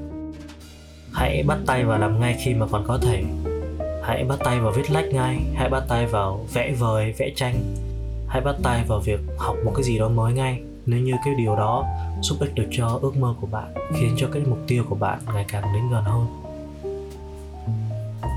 Hãy 1.13 1.43
bắt 1.47 1.59
tay 1.67 1.85
vào 1.85 1.99
làm 1.99 2.21
ngay 2.21 2.37
khi 2.45 2.55
mà 2.55 2.67
còn 2.71 2.85
có 2.87 2.99
thể. 3.03 3.25
Hãy 4.03 4.25
bắt 4.25 4.39
tay 4.45 4.61
vào 4.61 4.73
viết 4.73 4.91
lách 4.91 5.05
ngay 5.05 5.39
hãy 5.55 5.69
bắt 5.69 5.83
tay 5.89 6.07
vào 6.07 6.47
vẽ 6.53 6.75
vời 6.79 7.15
vẽ 7.19 7.31
tranh. 7.37 7.77
Hãy 8.29 8.41
bắt 8.41 8.57
tay 8.63 8.85
vào 8.89 9.01
việc 9.01 9.21
học 9.39 9.57
một 9.65 9.73
cái 9.75 9.85
gì 9.85 9.99
đó 9.99 10.09
mới 10.09 10.33
ngay 10.33 10.63
nếu 10.87 11.01
như 11.01 11.13
cái 11.25 11.35
điều 11.35 11.57
đó 11.57 11.87
giúp 12.23 12.37
ích 12.41 12.55
được 12.55 12.69
cho 12.71 12.99
ước 13.03 13.17
mơ 13.17 13.35
của 13.41 13.47
bạn, 13.47 13.75
khiến 13.95 14.15
cho 14.17 14.29
cái 14.33 14.43
mục 14.47 14.59
tiêu 14.67 14.85
của 14.89 14.95
bạn 14.95 15.19
ngày 15.35 15.45
càng 15.49 15.63
đến 15.75 15.91
gần 15.91 16.05
hơn. 16.05 16.27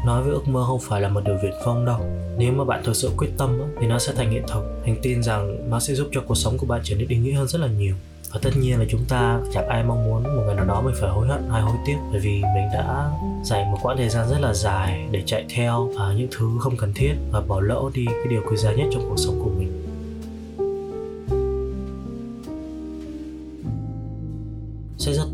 Nói 0.05 0.23
với 0.23 0.31
ước 0.31 0.47
mơ 0.47 0.63
không 0.67 0.79
phải 0.79 1.01
là 1.01 1.09
một 1.09 1.21
điều 1.25 1.37
viển 1.43 1.53
vông 1.65 1.85
đâu. 1.85 1.99
Nếu 2.37 2.53
mà 2.53 2.63
bạn 2.63 2.81
thực 2.83 2.95
sự 2.95 3.11
quyết 3.17 3.29
tâm 3.37 3.61
thì 3.79 3.87
nó 3.87 3.99
sẽ 3.99 4.13
thành 4.13 4.31
hiện 4.31 4.43
thực. 4.47 4.81
Thành 4.85 4.95
tin 5.01 5.23
rằng 5.23 5.69
nó 5.69 5.79
sẽ 5.79 5.93
giúp 5.93 6.07
cho 6.11 6.21
cuộc 6.27 6.35
sống 6.35 6.57
của 6.57 6.65
bạn 6.65 6.81
trở 6.83 6.95
nên 6.95 7.07
ý 7.07 7.17
nghĩa 7.17 7.33
hơn 7.33 7.47
rất 7.47 7.61
là 7.61 7.67
nhiều. 7.67 7.95
Và 8.33 8.39
tất 8.43 8.51
nhiên 8.61 8.79
là 8.79 8.85
chúng 8.89 9.05
ta, 9.09 9.39
chẳng 9.53 9.67
ai 9.67 9.83
mong 9.83 10.05
muốn 10.05 10.23
một 10.23 10.43
ngày 10.45 10.55
nào 10.55 10.65
đó 10.65 10.81
mình 10.81 10.95
phải 11.01 11.09
hối 11.09 11.27
hận 11.27 11.49
hay 11.51 11.61
hối 11.61 11.75
tiếc, 11.85 11.95
bởi 12.11 12.19
vì 12.19 12.31
mình 12.31 12.67
đã 12.73 13.11
dành 13.43 13.71
một 13.71 13.77
quãng 13.81 13.97
thời 13.97 14.09
gian 14.09 14.29
rất 14.29 14.37
là 14.41 14.53
dài 14.53 15.07
để 15.11 15.23
chạy 15.25 15.45
theo 15.49 15.89
à, 15.97 16.13
những 16.17 16.27
thứ 16.37 16.49
không 16.59 16.77
cần 16.77 16.93
thiết 16.93 17.13
và 17.31 17.41
bỏ 17.41 17.59
lỡ 17.59 17.81
đi 17.93 18.05
cái 18.05 18.27
điều 18.29 18.41
quý 18.49 18.57
giá 18.57 18.71
nhất 18.71 18.87
trong 18.91 19.05
cuộc 19.09 19.17
sống 19.17 19.41
của 19.43 19.49
mình. 19.57 19.74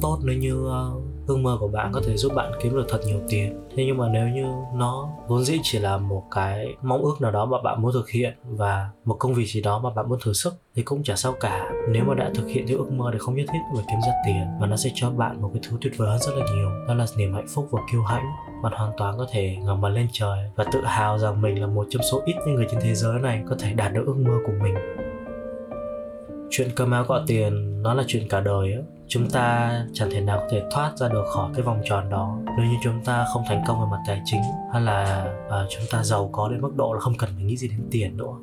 Tốt 0.01 0.19
nếu 0.23 0.37
như 0.37 0.65
uh, 0.65 1.27
ước 1.27 1.37
mơ 1.37 1.57
của 1.59 1.67
bạn 1.67 1.91
có 1.93 2.01
thể 2.05 2.17
giúp 2.17 2.31
bạn 2.35 2.51
kiếm 2.61 2.73
được 2.73 2.85
thật 2.89 3.01
nhiều 3.05 3.19
tiền. 3.29 3.59
Thế 3.75 3.85
nhưng 3.85 3.97
mà 3.97 4.09
nếu 4.09 4.27
như 4.27 4.45
nó 4.75 5.09
vốn 5.27 5.43
dĩ 5.43 5.59
chỉ 5.63 5.79
là 5.79 5.97
một 5.97 6.23
cái 6.31 6.75
mong 6.81 7.01
ước 7.01 7.21
nào 7.21 7.31
đó 7.31 7.45
mà 7.45 7.57
bạn 7.63 7.81
muốn 7.81 7.93
thực 7.93 8.09
hiện 8.09 8.33
và 8.43 8.89
một 9.05 9.15
công 9.19 9.33
việc 9.33 9.45
gì 9.45 9.61
đó 9.61 9.79
mà 9.79 9.89
bạn 9.89 10.09
muốn 10.09 10.19
thử 10.23 10.33
sức 10.33 10.53
thì 10.75 10.81
cũng 10.81 11.03
chả 11.03 11.15
sao 11.15 11.33
cả. 11.39 11.71
Nếu 11.89 12.03
mà 12.03 12.13
đã 12.13 12.31
thực 12.35 12.47
hiện 12.47 12.67
theo 12.67 12.77
ước 12.77 12.91
mơ 12.91 13.09
thì 13.13 13.19
không 13.19 13.35
nhất 13.35 13.45
thiết 13.53 13.59
phải 13.75 13.85
kiếm 13.89 13.99
ra 14.05 14.13
tiền 14.25 14.43
và 14.59 14.67
nó 14.67 14.75
sẽ 14.75 14.91
cho 14.93 15.09
bạn 15.09 15.41
một 15.41 15.49
cái 15.53 15.61
thứ 15.69 15.77
tuyệt 15.81 15.93
vời 15.97 16.09
hơn 16.09 16.19
rất 16.19 16.31
là 16.35 16.45
nhiều 16.55 16.69
đó 16.87 16.93
là 16.93 17.05
niềm 17.17 17.33
hạnh 17.33 17.47
phúc 17.47 17.67
và 17.71 17.81
kiêu 17.91 18.03
hãnh. 18.03 18.25
Bạn 18.63 18.73
hoàn 18.75 18.91
toàn 18.97 19.17
có 19.17 19.27
thể 19.31 19.57
ngẩng 19.61 19.81
mặt 19.81 19.89
lên 19.89 20.07
trời 20.11 20.49
và 20.55 20.65
tự 20.73 20.81
hào 20.85 21.17
rằng 21.17 21.41
mình 21.41 21.61
là 21.61 21.67
một 21.67 21.87
trong 21.89 22.01
số 22.11 22.21
ít 22.25 22.35
những 22.45 22.55
người 22.55 22.67
trên 22.71 22.79
thế 22.83 22.95
giới 22.95 23.19
này 23.19 23.43
có 23.49 23.55
thể 23.59 23.73
đạt 23.73 23.93
được 23.93 24.03
ước 24.05 24.17
mơ 24.17 24.33
của 24.45 24.53
mình 24.63 24.75
chuyện 26.51 26.69
cơm 26.75 26.91
áo 26.91 27.05
gạo 27.09 27.19
tiền 27.27 27.81
nó 27.83 27.93
là 27.93 28.03
chuyện 28.07 28.27
cả 28.29 28.39
đời 28.39 28.73
á. 28.73 28.79
Chúng 29.07 29.29
ta 29.29 29.71
chẳng 29.93 30.09
thể 30.11 30.21
nào 30.21 30.37
có 30.39 30.47
thể 30.51 30.63
thoát 30.71 30.97
ra 30.97 31.09
được 31.09 31.23
khỏi 31.27 31.49
cái 31.53 31.63
vòng 31.63 31.81
tròn 31.85 32.09
đó 32.09 32.37
nếu 32.57 32.65
như 32.65 32.75
chúng 32.83 33.03
ta 33.05 33.25
không 33.33 33.43
thành 33.47 33.63
công 33.67 33.81
về 33.81 33.85
mặt 33.91 33.97
tài 34.07 34.21
chính 34.25 34.41
hay 34.73 34.81
là 34.81 35.27
à, 35.49 35.65
chúng 35.69 35.83
ta 35.91 36.03
giàu 36.03 36.29
có 36.31 36.49
đến 36.49 36.61
mức 36.61 36.75
độ 36.75 36.93
là 36.93 36.99
không 36.99 37.13
cần 37.17 37.29
phải 37.35 37.43
nghĩ 37.43 37.57
gì 37.57 37.67
đến 37.67 37.87
tiền 37.91 38.17
nữa. 38.17 38.33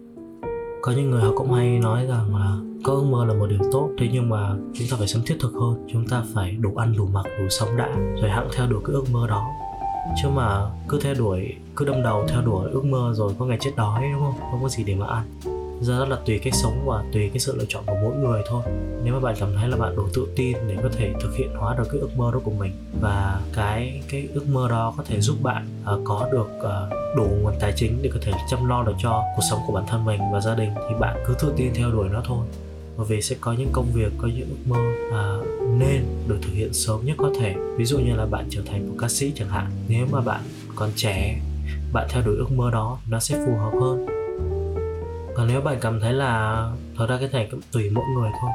Có 0.83 0.93
những 0.93 1.11
người 1.11 1.23
họ 1.23 1.31
cũng 1.37 1.53
hay 1.53 1.79
nói 1.79 2.07
rằng 2.07 2.37
là 2.37 2.57
có 2.85 2.93
ước 2.93 3.05
mơ 3.05 3.25
là 3.25 3.35
một 3.35 3.47
điều 3.47 3.59
tốt 3.73 3.91
thế 3.99 4.09
nhưng 4.13 4.29
mà 4.29 4.55
chúng 4.75 4.89
ta 4.91 4.97
phải 4.99 5.09
sống 5.09 5.23
thiết 5.27 5.37
thực 5.41 5.53
hơn 5.53 5.87
chúng 5.93 6.07
ta 6.07 6.23
phải 6.35 6.53
đủ 6.53 6.77
ăn 6.77 6.95
đủ 6.97 7.07
mặc 7.07 7.25
đủ 7.39 7.49
sống 7.49 7.77
đã 7.77 7.89
rồi 8.21 8.31
hãng 8.31 8.49
theo 8.57 8.67
đuổi 8.67 8.81
cái 8.85 8.95
ước 8.95 9.05
mơ 9.13 9.27
đó. 9.29 9.47
Chứ 10.23 10.29
mà 10.29 10.71
cứ 10.89 11.01
theo 11.03 11.15
đuổi 11.15 11.55
cứ 11.77 11.85
đâm 11.85 12.03
đầu 12.03 12.25
theo 12.29 12.43
đuổi 12.43 12.71
ước 12.71 12.85
mơ 12.85 13.13
rồi 13.15 13.33
có 13.39 13.47
ngày 13.47 13.59
chết 13.61 13.71
đói 13.77 14.03
đúng 14.13 14.21
không? 14.21 14.51
Không 14.51 14.63
có 14.63 14.69
gì 14.69 14.85
để 14.85 14.95
mà 14.95 15.07
ăn 15.07 15.25
ra 15.81 15.99
rất 15.99 16.09
là 16.09 16.17
tùy 16.27 16.39
cách 16.39 16.55
sống 16.55 16.83
và 16.87 17.05
tùy 17.13 17.29
cái 17.29 17.39
sự 17.39 17.57
lựa 17.57 17.65
chọn 17.69 17.83
của 17.87 17.97
mỗi 18.03 18.17
người 18.17 18.43
thôi. 18.49 18.63
Nếu 19.05 19.15
mà 19.15 19.21
bạn 19.21 19.35
cảm 19.41 19.55
thấy 19.57 19.69
là 19.69 19.77
bạn 19.77 19.97
đủ 19.97 20.03
tự 20.15 20.29
tin 20.37 20.57
để 20.69 20.77
có 20.83 20.89
thể 20.97 21.13
thực 21.21 21.35
hiện 21.35 21.51
hóa 21.55 21.75
được 21.79 21.85
cái 21.93 22.01
ước 22.01 22.11
mơ 22.17 22.31
đó 22.33 22.41
của 22.45 22.51
mình 22.51 22.73
và 23.01 23.41
cái 23.53 24.03
cái 24.09 24.29
ước 24.35 24.49
mơ 24.49 24.69
đó 24.69 24.95
có 24.97 25.05
thể 25.07 25.21
giúp 25.21 25.37
bạn 25.43 25.67
uh, 25.95 26.01
có 26.05 26.29
được 26.33 26.49
uh, 26.59 27.17
đủ 27.17 27.25
nguồn 27.25 27.55
tài 27.61 27.73
chính 27.77 27.99
để 28.03 28.11
có 28.13 28.19
thể 28.23 28.33
chăm 28.51 28.69
lo 28.69 28.83
được 28.83 28.95
cho 29.03 29.23
cuộc 29.37 29.43
sống 29.51 29.61
của 29.67 29.73
bản 29.73 29.85
thân 29.87 30.05
mình 30.05 30.21
và 30.33 30.41
gia 30.41 30.55
đình 30.55 30.71
thì 30.77 30.95
bạn 31.01 31.17
cứ 31.27 31.35
tự 31.41 31.53
tin 31.57 31.75
theo 31.75 31.91
đuổi 31.91 32.09
nó 32.09 32.23
thôi. 32.25 32.47
Bởi 32.97 33.07
vì 33.07 33.23
sẽ 33.23 33.37
có 33.41 33.53
những 33.53 33.69
công 33.73 33.87
việc 33.93 34.13
có 34.19 34.29
những 34.29 34.49
ước 34.49 34.67
mơ 34.67 34.77
à, 35.13 35.23
nên 35.79 36.03
được 36.29 36.39
thực 36.43 36.53
hiện 36.53 36.73
sớm 36.73 37.05
nhất 37.05 37.17
có 37.19 37.31
thể. 37.41 37.55
Ví 37.77 37.85
dụ 37.85 37.99
như 37.99 38.17
là 38.17 38.27
bạn 38.27 38.47
trở 38.51 38.63
thành 38.67 38.89
một 38.89 38.95
ca 39.01 39.09
sĩ 39.09 39.33
chẳng 39.35 39.49
hạn. 39.49 39.71
Nếu 39.89 40.07
mà 40.11 40.21
bạn 40.21 40.41
còn 40.75 40.91
trẻ 40.97 41.41
bạn 41.93 42.07
theo 42.11 42.23
đuổi 42.27 42.37
ước 42.37 42.53
mơ 42.53 42.71
đó 42.71 42.99
nó 43.09 43.21
sẽ 43.21 43.45
phù 43.47 43.57
hợp 43.57 43.73
hơn 43.81 44.07
còn 45.39 45.49
nếu 45.49 45.61
bạn 45.61 45.79
cảm 45.81 46.01
thấy 46.01 46.13
là 46.13 46.63
thật 46.97 47.07
ra 47.09 47.17
cái 47.21 47.29
này 47.33 47.49
cũng 47.51 47.61
tùy 47.73 47.91
mỗi 47.91 48.05
người 48.15 48.31
thôi. 48.41 48.51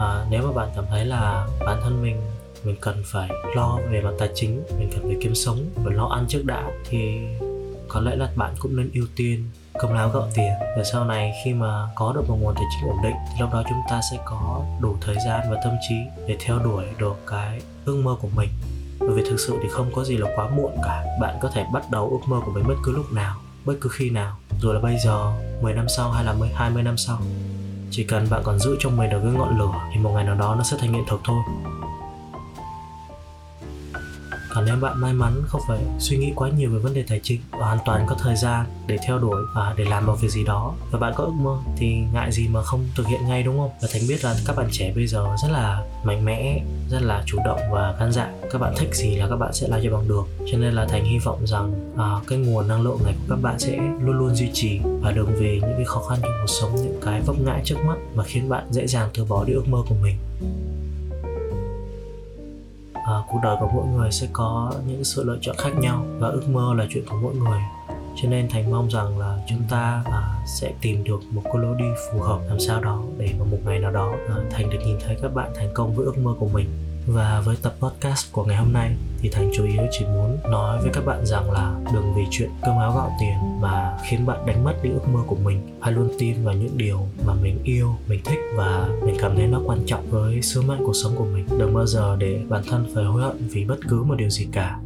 À, 0.00 0.26
nếu 0.30 0.42
mà 0.42 0.52
bạn 0.52 0.68
cảm 0.76 0.84
thấy 0.90 1.04
là 1.04 1.46
bản 1.66 1.80
thân 1.82 2.02
mình 2.02 2.20
mình 2.64 2.76
cần 2.80 3.02
phải 3.06 3.28
lo 3.56 3.78
về 3.90 4.00
mặt 4.00 4.10
tài 4.18 4.28
chính 4.34 4.62
mình 4.78 4.90
cần 4.92 5.02
phải 5.02 5.16
kiếm 5.20 5.34
sống 5.34 5.58
và 5.74 5.92
lo 5.92 6.06
ăn 6.06 6.24
trước 6.28 6.42
đã 6.44 6.70
thì 6.88 7.18
có 7.88 8.00
lẽ 8.00 8.16
là 8.16 8.28
bạn 8.36 8.54
cũng 8.58 8.76
nên 8.76 8.90
ưu 8.94 9.06
tiên 9.16 9.44
cơm 9.78 9.92
lao 9.94 10.08
gạo 10.08 10.28
tiền. 10.34 10.52
Và 10.76 10.84
sau 10.84 11.04
này 11.04 11.32
khi 11.44 11.54
mà 11.54 11.88
có 11.94 12.12
được 12.12 12.28
một 12.28 12.36
nguồn 12.40 12.54
tài 12.54 12.64
chính 12.70 12.90
ổn 12.90 12.98
định 13.02 13.16
thì 13.28 13.40
lúc 13.40 13.52
đó 13.52 13.62
chúng 13.68 13.80
ta 13.90 14.00
sẽ 14.10 14.18
có 14.24 14.64
đủ 14.80 14.96
thời 15.00 15.16
gian 15.26 15.40
và 15.50 15.60
tâm 15.64 15.72
trí 15.88 15.96
để 16.26 16.36
theo 16.40 16.58
đuổi 16.58 16.84
được 16.98 17.16
cái 17.26 17.60
ước 17.84 17.96
mơ 18.04 18.16
của 18.20 18.28
mình. 18.36 18.48
Bởi 19.00 19.10
vì 19.10 19.22
thực 19.30 19.40
sự 19.40 19.58
thì 19.62 19.68
không 19.68 19.90
có 19.94 20.04
gì 20.04 20.16
là 20.16 20.28
quá 20.36 20.48
muộn 20.48 20.72
cả. 20.84 21.04
Bạn 21.20 21.38
có 21.40 21.50
thể 21.54 21.64
bắt 21.72 21.90
đầu 21.90 22.08
ước 22.10 22.28
mơ 22.30 22.40
của 22.46 22.52
mình 22.52 22.64
bất 22.68 22.76
cứ 22.84 22.92
lúc 22.92 23.12
nào 23.12 23.36
bất 23.64 23.74
cứ 23.80 23.88
khi 23.92 24.10
nào 24.10 24.36
rồi 24.60 24.74
là 24.74 24.80
bây 24.80 24.98
giờ 24.98 25.32
10 25.62 25.72
năm 25.72 25.86
sau 25.88 26.10
hay 26.10 26.24
là 26.24 26.34
20 26.54 26.82
năm 26.82 26.96
sau, 26.96 27.18
chỉ 27.90 28.04
cần 28.04 28.26
bạn 28.30 28.42
còn 28.44 28.58
giữ 28.58 28.76
trong 28.80 28.96
mình 28.96 29.10
được 29.10 29.20
cái 29.22 29.32
ngọn 29.32 29.58
lửa 29.58 29.72
thì 29.94 30.00
một 30.00 30.10
ngày 30.14 30.24
nào 30.24 30.34
đó 30.34 30.54
nó 30.54 30.62
sẽ 30.62 30.76
thành 30.80 30.92
hiện 30.92 31.04
thực 31.08 31.20
thôi 31.24 31.36
còn 34.56 34.64
nếu 34.64 34.76
bạn 34.80 35.00
may 35.00 35.12
mắn 35.12 35.42
không 35.46 35.60
phải 35.68 35.78
suy 35.98 36.16
nghĩ 36.16 36.32
quá 36.36 36.50
nhiều 36.56 36.70
về 36.70 36.78
vấn 36.78 36.94
đề 36.94 37.04
tài 37.08 37.20
chính 37.22 37.40
và 37.50 37.66
hoàn 37.66 37.78
toàn 37.84 38.06
có 38.06 38.16
thời 38.18 38.36
gian 38.36 38.66
để 38.86 38.98
theo 39.06 39.18
đuổi 39.18 39.42
và 39.54 39.74
để 39.76 39.84
làm 39.84 40.06
một 40.06 40.20
việc 40.20 40.28
gì 40.28 40.44
đó. 40.44 40.74
Và 40.90 40.98
bạn 40.98 41.12
có 41.16 41.24
ước 41.24 41.32
mơ 41.32 41.58
thì 41.76 41.94
ngại 42.12 42.32
gì 42.32 42.48
mà 42.48 42.62
không 42.62 42.84
thực 42.94 43.06
hiện 43.06 43.28
ngay 43.28 43.42
đúng 43.42 43.58
không? 43.58 43.70
Và 43.82 43.88
thành 43.92 44.02
biết 44.08 44.24
là 44.24 44.36
các 44.46 44.56
bạn 44.56 44.66
trẻ 44.72 44.92
bây 44.96 45.06
giờ 45.06 45.26
rất 45.42 45.48
là 45.50 45.82
mạnh 46.04 46.24
mẽ 46.24 46.60
rất 46.90 47.02
là 47.02 47.22
chủ 47.26 47.38
động 47.44 47.60
và 47.70 47.94
gan 48.00 48.12
dạ 48.12 48.32
các 48.52 48.60
bạn 48.60 48.74
thích 48.76 48.94
gì 48.94 49.16
là 49.16 49.28
các 49.28 49.36
bạn 49.36 49.52
sẽ 49.52 49.68
làm 49.68 49.80
cho 49.84 49.90
bằng 49.90 50.08
được. 50.08 50.24
Cho 50.52 50.58
nên 50.58 50.74
là 50.74 50.86
thành 50.86 51.04
hy 51.04 51.18
vọng 51.18 51.46
rằng 51.46 51.92
à, 51.96 52.10
cái 52.26 52.38
nguồn 52.38 52.68
năng 52.68 52.82
lượng 52.82 52.98
này 53.04 53.14
của 53.14 53.34
các 53.34 53.42
bạn 53.42 53.58
sẽ 53.58 53.76
luôn 53.76 54.18
luôn 54.18 54.34
duy 54.34 54.50
trì 54.52 54.80
và 55.00 55.12
đừng 55.12 55.34
về 55.34 55.58
những 55.62 55.74
cái 55.76 55.84
khó 55.84 56.02
khăn 56.02 56.18
trong 56.22 56.32
cuộc 56.40 56.52
sống 56.60 56.76
những 56.76 57.00
cái 57.02 57.20
vấp 57.20 57.36
ngã 57.40 57.60
trước 57.64 57.76
mắt 57.86 57.96
mà 58.14 58.24
khiến 58.24 58.48
bạn 58.48 58.64
dễ 58.70 58.86
dàng 58.86 59.10
từ 59.14 59.24
bỏ 59.24 59.44
đi 59.44 59.52
ước 59.52 59.68
mơ 59.68 59.78
của 59.88 59.94
mình 60.02 60.16
à, 63.06 63.14
cuộc 63.28 63.38
đời 63.42 63.56
của 63.60 63.68
mỗi 63.74 63.86
người 63.86 64.10
sẽ 64.10 64.26
có 64.32 64.72
những 64.86 65.04
sự 65.04 65.24
lựa 65.24 65.38
chọn 65.40 65.56
khác 65.58 65.70
nhau 65.78 66.04
và 66.18 66.28
ước 66.28 66.48
mơ 66.48 66.74
là 66.76 66.86
chuyện 66.90 67.04
của 67.10 67.16
mỗi 67.22 67.34
người. 67.34 67.60
Cho 68.22 68.28
nên 68.28 68.48
thành 68.48 68.70
mong 68.70 68.88
rằng 68.88 69.18
là 69.18 69.38
chúng 69.48 69.62
ta 69.70 70.02
à, 70.04 70.38
sẽ 70.46 70.72
tìm 70.80 71.04
được 71.04 71.20
một 71.30 71.42
cái 71.44 71.54
lối 71.62 71.76
đi 71.78 71.84
phù 72.12 72.20
hợp 72.20 72.40
làm 72.48 72.60
sao 72.60 72.80
đó 72.80 73.02
để 73.18 73.34
mà 73.38 73.44
một 73.44 73.58
ngày 73.64 73.78
nào 73.78 73.90
đó 73.90 74.12
à, 74.28 74.36
thành 74.50 74.70
được 74.70 74.78
nhìn 74.86 74.98
thấy 75.06 75.16
các 75.22 75.34
bạn 75.34 75.50
thành 75.54 75.68
công 75.74 75.94
với 75.94 76.06
ước 76.06 76.18
mơ 76.18 76.34
của 76.38 76.48
mình 76.48 76.85
và 77.06 77.42
với 77.44 77.56
tập 77.62 77.74
podcast 77.80 78.32
của 78.32 78.44
ngày 78.44 78.56
hôm 78.56 78.72
nay 78.72 78.96
thì 79.18 79.28
Thành 79.28 79.50
chủ 79.54 79.64
yếu 79.64 79.82
chỉ 79.90 80.04
muốn 80.04 80.38
nói 80.50 80.82
với 80.82 80.90
các 80.92 81.06
bạn 81.06 81.26
rằng 81.26 81.50
là 81.50 81.74
đừng 81.94 82.14
vì 82.14 82.22
chuyện 82.30 82.50
cơm 82.62 82.78
áo 82.78 82.92
gạo 82.96 83.16
tiền 83.20 83.60
mà 83.60 83.98
khiến 84.04 84.26
bạn 84.26 84.46
đánh 84.46 84.64
mất 84.64 84.74
đi 84.82 84.90
ước 84.90 85.08
mơ 85.12 85.20
của 85.26 85.36
mình. 85.36 85.78
Hãy 85.80 85.92
luôn 85.92 86.08
tin 86.18 86.44
vào 86.44 86.54
những 86.54 86.78
điều 86.78 87.06
mà 87.26 87.34
mình 87.34 87.58
yêu, 87.64 87.94
mình 88.08 88.20
thích 88.24 88.38
và 88.54 88.88
mình 89.04 89.16
cảm 89.20 89.36
thấy 89.36 89.46
nó 89.46 89.60
quan 89.66 89.78
trọng 89.86 90.10
với 90.10 90.42
sứ 90.42 90.62
mệnh 90.62 90.84
cuộc 90.84 90.94
sống 90.94 91.12
của 91.16 91.24
mình. 91.24 91.46
Đừng 91.58 91.74
bao 91.74 91.86
giờ 91.86 92.16
để 92.18 92.40
bản 92.48 92.62
thân 92.70 92.86
phải 92.94 93.04
hối 93.04 93.22
hận 93.22 93.48
vì 93.50 93.64
bất 93.64 93.78
cứ 93.88 94.02
một 94.02 94.14
điều 94.14 94.30
gì 94.30 94.48
cả. 94.52 94.78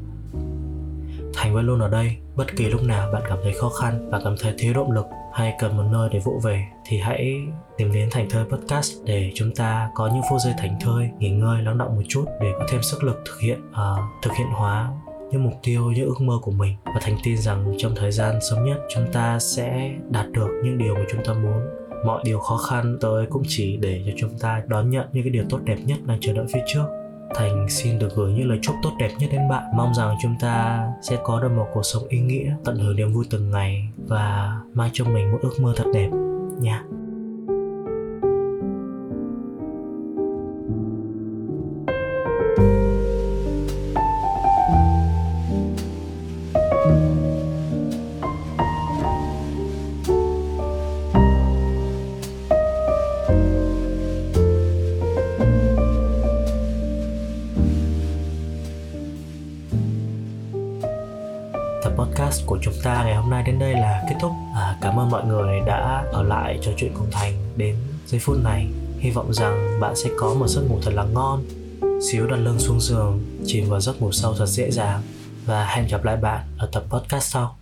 Thành 1.35 1.55
vẫn 1.55 1.67
luôn 1.67 1.81
ở 1.81 1.89
đây, 1.89 2.17
bất 2.37 2.57
kỳ 2.57 2.65
lúc 2.65 2.83
nào 2.83 3.13
bạn 3.13 3.23
cảm 3.29 3.39
thấy 3.43 3.53
khó 3.61 3.69
khăn 3.69 4.09
và 4.11 4.21
cảm 4.25 4.35
thấy 4.41 4.55
thiếu 4.59 4.75
động 4.75 4.93
lực 4.93 5.07
hay 5.41 5.55
cần 5.59 5.77
một 5.77 5.83
nơi 5.91 6.09
để 6.13 6.19
vỗ 6.19 6.41
về 6.43 6.67
thì 6.85 6.99
hãy 6.99 7.37
tìm 7.77 7.93
đến 7.93 8.09
Thành 8.11 8.31
Thơi 8.31 8.45
Podcast 8.45 8.93
để 9.05 9.33
chúng 9.35 9.55
ta 9.55 9.91
có 9.95 10.07
những 10.07 10.23
phút 10.31 10.41
giây 10.41 10.55
thành 10.59 10.77
thơi, 10.81 11.11
nghỉ 11.19 11.31
ngơi, 11.31 11.63
lắng 11.63 11.79
động 11.79 11.97
một 11.97 12.03
chút 12.09 12.25
để 12.41 12.53
có 12.59 12.67
thêm 12.71 12.83
sức 12.83 13.05
lực 13.05 13.23
thực 13.27 13.41
hiện 13.41 13.61
uh, 13.71 14.23
thực 14.23 14.33
hiện 14.39 14.47
hóa 14.47 14.91
những 15.31 15.45
mục 15.45 15.53
tiêu, 15.63 15.91
những 15.91 16.07
ước 16.07 16.21
mơ 16.21 16.39
của 16.43 16.51
mình. 16.51 16.77
Và 16.85 17.01
Thành 17.01 17.17
tin 17.23 17.39
rằng 17.39 17.75
trong 17.79 17.95
thời 17.97 18.13
gian 18.13 18.39
sớm 18.51 18.65
nhất 18.65 18.79
chúng 18.95 19.13
ta 19.13 19.39
sẽ 19.39 19.91
đạt 20.11 20.31
được 20.31 20.49
những 20.65 20.79
điều 20.79 20.95
mà 20.95 21.05
chúng 21.11 21.25
ta 21.25 21.33
muốn. 21.33 21.63
Mọi 22.07 22.23
điều 22.25 22.39
khó 22.41 22.57
khăn 22.57 22.99
tới 23.01 23.27
cũng 23.31 23.43
chỉ 23.49 23.77
để 23.77 24.03
cho 24.07 24.13
chúng 24.17 24.39
ta 24.39 24.63
đón 24.67 24.91
nhận 24.91 25.07
những 25.13 25.25
cái 25.25 25.31
điều 25.31 25.45
tốt 25.51 25.59
đẹp 25.65 25.79
nhất 25.87 25.99
đang 26.07 26.21
chờ 26.21 26.33
đợi 26.33 26.47
phía 26.53 26.63
trước. 26.67 26.85
Thành 27.35 27.67
xin 27.69 27.99
được 27.99 28.09
gửi 28.17 28.33
những 28.33 28.49
lời 28.49 28.59
chúc 28.63 28.75
tốt 28.83 28.91
đẹp 28.99 29.11
nhất 29.19 29.31
đến 29.33 29.49
bạn 29.49 29.65
Mong 29.77 29.95
rằng 29.95 30.17
chúng 30.23 30.35
ta 30.41 30.87
sẽ 31.03 31.19
có 31.25 31.41
được 31.41 31.49
một 31.49 31.67
cuộc 31.73 31.83
sống 31.83 32.03
ý 32.09 32.21
nghĩa, 32.21 32.55
Tận 32.65 32.77
hưởng 32.77 32.97
niềm 32.97 33.13
vui 33.13 33.25
từng 33.31 33.51
ngày 33.51 33.89
Và 34.07 34.61
mang 34.75 34.91
cho 34.93 35.05
mình 35.05 35.33
một 35.33 35.39
ước 35.43 35.61
mơ 35.61 35.73
thật 35.77 35.87
đẹp 35.95 36.09
nha 36.61 36.83
Yeah. 36.91 37.00
Podcast 62.31 62.47
của 62.47 62.59
chúng 62.63 62.75
ta 62.83 63.05
ngày 63.05 63.15
hôm 63.15 63.31
nay 63.31 63.43
đến 63.47 63.59
đây 63.59 63.73
là 63.73 64.03
kết 64.09 64.17
thúc. 64.21 64.33
À, 64.55 64.77
cảm 64.81 65.01
ơn 65.01 65.11
mọi 65.11 65.25
người 65.25 65.61
đã 65.67 66.05
ở 66.13 66.23
lại 66.23 66.59
trò 66.63 66.71
chuyện 66.77 66.93
cùng 66.95 67.11
thành 67.11 67.33
đến 67.57 67.77
giây 68.07 68.21
phút 68.21 68.37
này. 68.45 68.67
Hy 68.99 69.11
vọng 69.11 69.33
rằng 69.35 69.81
bạn 69.81 69.97
sẽ 69.97 70.11
có 70.19 70.35
một 70.35 70.47
giấc 70.49 70.63
ngủ 70.69 70.79
thật 70.83 70.91
là 70.95 71.05
ngon 71.05 71.45
xíu 72.11 72.27
đặt 72.27 72.37
lưng 72.37 72.59
xuống 72.59 72.81
giường 72.81 73.21
chìm 73.47 73.69
vào 73.69 73.81
giấc 73.81 74.03
ngủ 74.03 74.13
sâu 74.13 74.35
thật 74.39 74.47
dễ 74.47 74.71
dàng. 74.71 75.03
Và 75.47 75.65
hẹn 75.65 75.87
gặp 75.87 76.05
lại 76.05 76.17
bạn 76.17 76.41
ở 76.59 76.69
tập 76.73 76.85
podcast 76.91 77.33
sau. 77.33 77.60